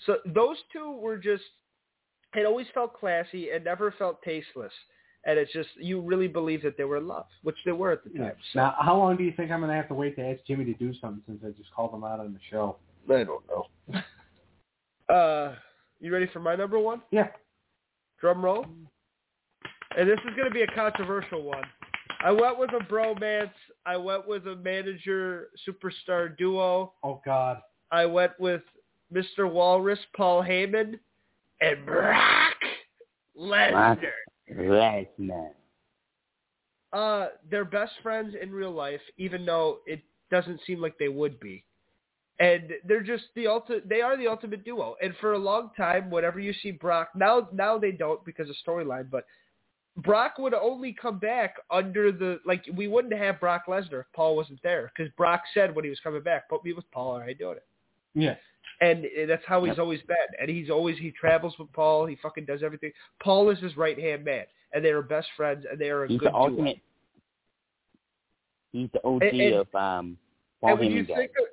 [0.06, 1.44] So those two were just
[2.34, 3.44] it always felt classy.
[3.50, 4.72] It never felt tasteless.
[5.24, 8.04] And it's just you really believe that they were in love, which they were at
[8.04, 8.32] the time.
[8.52, 10.40] So Now, how long do you think I'm going to have to wait to ask
[10.46, 12.76] Jimmy to do something since I just called him out on the show?
[13.10, 14.00] I don't know.
[15.14, 15.54] uh
[16.00, 17.02] you ready for my number one?
[17.10, 17.28] Yeah.
[18.20, 18.66] Drum roll.
[19.96, 21.64] And this is gonna be a controversial one.
[22.22, 23.50] I went with a bromance.
[23.86, 26.92] I went with a manager superstar duo.
[27.02, 27.60] Oh God.
[27.90, 28.62] I went with
[29.12, 29.50] Mr.
[29.50, 30.98] Walrus, Paul Heyman,
[31.60, 32.54] and Brock
[33.38, 33.98] Lesnar.
[34.56, 35.50] Lesnar.
[36.92, 41.38] Uh, they're best friends in real life, even though it doesn't seem like they would
[41.40, 41.64] be.
[42.40, 43.88] And they're just the ultimate.
[43.88, 44.96] They are the ultimate duo.
[45.02, 48.56] And for a long time, whenever you see Brock, now now they don't because of
[48.66, 49.24] storyline, but
[49.98, 54.36] Brock would only come back under the like we wouldn't have Brock Lesnar if Paul
[54.36, 57.22] wasn't there because Brock said when he was coming back, "Put me with Paul, or
[57.22, 57.66] I ain't doing it."
[58.14, 58.38] Yes.
[58.80, 60.16] And that's how he's always been.
[60.40, 62.06] And he's always he travels with Paul.
[62.06, 62.92] He fucking does everything.
[63.22, 66.08] Paul is his right hand man, and they are best friends, and they are a
[66.08, 66.74] He's good the duo.
[68.72, 70.18] He's the OG And- and- of um.
[70.60, 71.46] Paul and when you think of,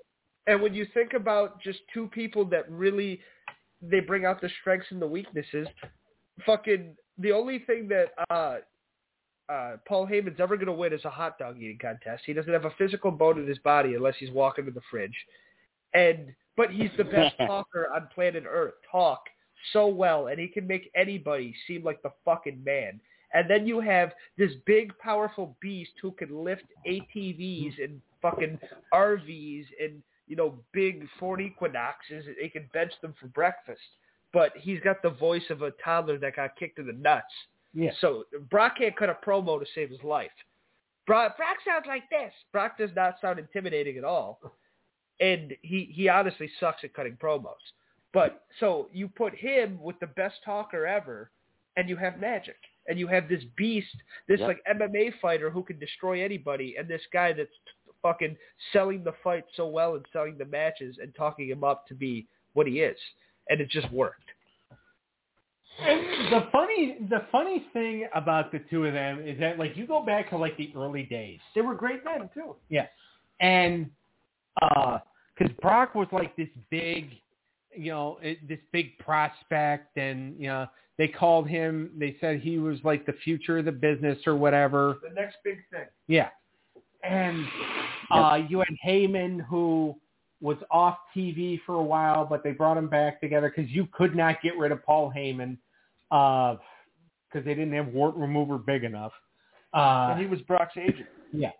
[0.47, 3.21] and when you think about just two people that really
[3.81, 5.67] they bring out the strengths and the weaknesses,
[6.45, 8.57] fucking the only thing that uh
[9.49, 12.23] uh Paul Heyman's ever gonna win is a hot dog eating contest.
[12.25, 15.15] He doesn't have a physical bone in his body unless he's walking to the fridge.
[15.93, 18.73] And but he's the best talker on planet Earth.
[18.91, 19.21] Talk
[19.71, 22.99] so well and he can make anybody seem like the fucking man.
[23.33, 28.59] And then you have this big, powerful beast who can lift ATVs and fucking
[28.93, 32.25] RVs and you know big Ford Equinoxes.
[32.25, 33.81] and He can bench them for breakfast.
[34.33, 37.25] But he's got the voice of a toddler that got kicked in the nuts.
[37.73, 37.91] Yeah.
[38.01, 40.31] So Brock can't cut a promo to save his life.
[41.05, 42.33] Brock, Brock sounds like this.
[42.51, 44.39] Brock does not sound intimidating at all,
[45.19, 47.55] and he he honestly sucks at cutting promos.
[48.13, 51.29] But so you put him with the best talker ever,
[51.75, 52.57] and you have magic,
[52.87, 53.95] and you have this beast,
[54.27, 54.47] this Yep.
[54.47, 57.49] like MMA fighter who can destroy anybody, and this guy that's
[58.01, 58.37] fucking
[58.73, 62.27] selling the fight so well and selling the matches and talking him up to be
[62.53, 62.97] what he is,
[63.49, 64.21] and it just worked.
[65.79, 69.85] And The funny, the funny thing about the two of them is that like you
[69.85, 71.39] go back to like the early days.
[71.53, 72.55] They were great men too.
[72.69, 72.87] Yeah.
[73.39, 73.91] And
[74.61, 74.99] uh
[75.37, 77.11] 'cause Brock was like this big,
[77.75, 80.67] you know, it, this big prospect and, you know,
[80.97, 84.97] they called him, they said he was like the future of the business or whatever.
[85.07, 85.85] The next big thing.
[86.07, 86.29] Yeah.
[87.03, 87.45] And
[88.11, 89.95] uh you had Heyman who
[90.41, 94.15] was off TV for a while, but they brought him back together because you could
[94.15, 95.57] not get rid of Paul Heyman
[96.09, 99.11] because they didn't have wart remover big enough.
[99.73, 101.07] Uh, and he was Brock's agent.
[101.31, 101.51] yeah.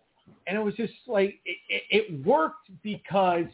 [0.48, 3.46] And it was just like, it, it, it worked because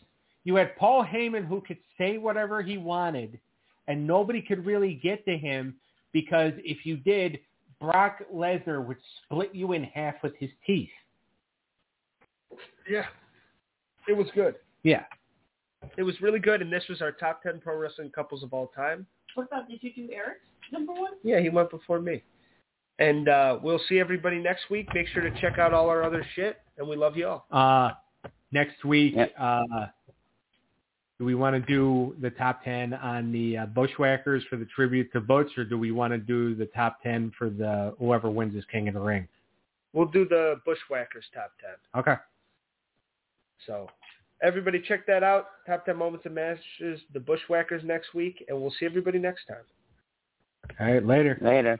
[0.44, 3.40] you had Paul Heyman who could say whatever he wanted
[3.88, 5.76] and nobody could really get to him
[6.12, 7.40] because if you did,
[7.82, 10.90] Brock Lesnar would split you in half with his teeth.
[12.90, 13.06] Yeah.
[14.08, 14.56] It was good.
[14.84, 15.04] Yeah.
[15.98, 18.68] It was really good, and this was our top 10 pro wrestling couples of all
[18.68, 19.06] time.
[19.36, 20.40] What about, did you do Eric's
[20.72, 21.14] number one?
[21.24, 22.24] Yeah, he went before me.
[23.00, 24.88] And uh, we'll see everybody next week.
[24.94, 27.46] Make sure to check out all our other shit, and we love you all.
[27.52, 27.92] Uh,
[28.52, 29.34] next week, Yep.
[29.40, 29.64] uh,
[31.20, 35.12] do we want to do the top 10 on the uh, Bushwhackers for the tribute
[35.14, 38.56] to Butch, or do we want to do the top 10 for the whoever wins
[38.56, 39.28] is King of the Ring?
[39.94, 41.52] We'll do the Bushwhackers top
[41.94, 42.02] 10.
[42.02, 42.16] Okay.
[43.68, 43.88] So
[44.42, 45.48] everybody check that out.
[45.68, 49.58] Top 10 moments and matches, the Bushwhackers next week, and we'll see everybody next time.
[50.80, 51.38] All right, later.
[51.42, 51.80] Later.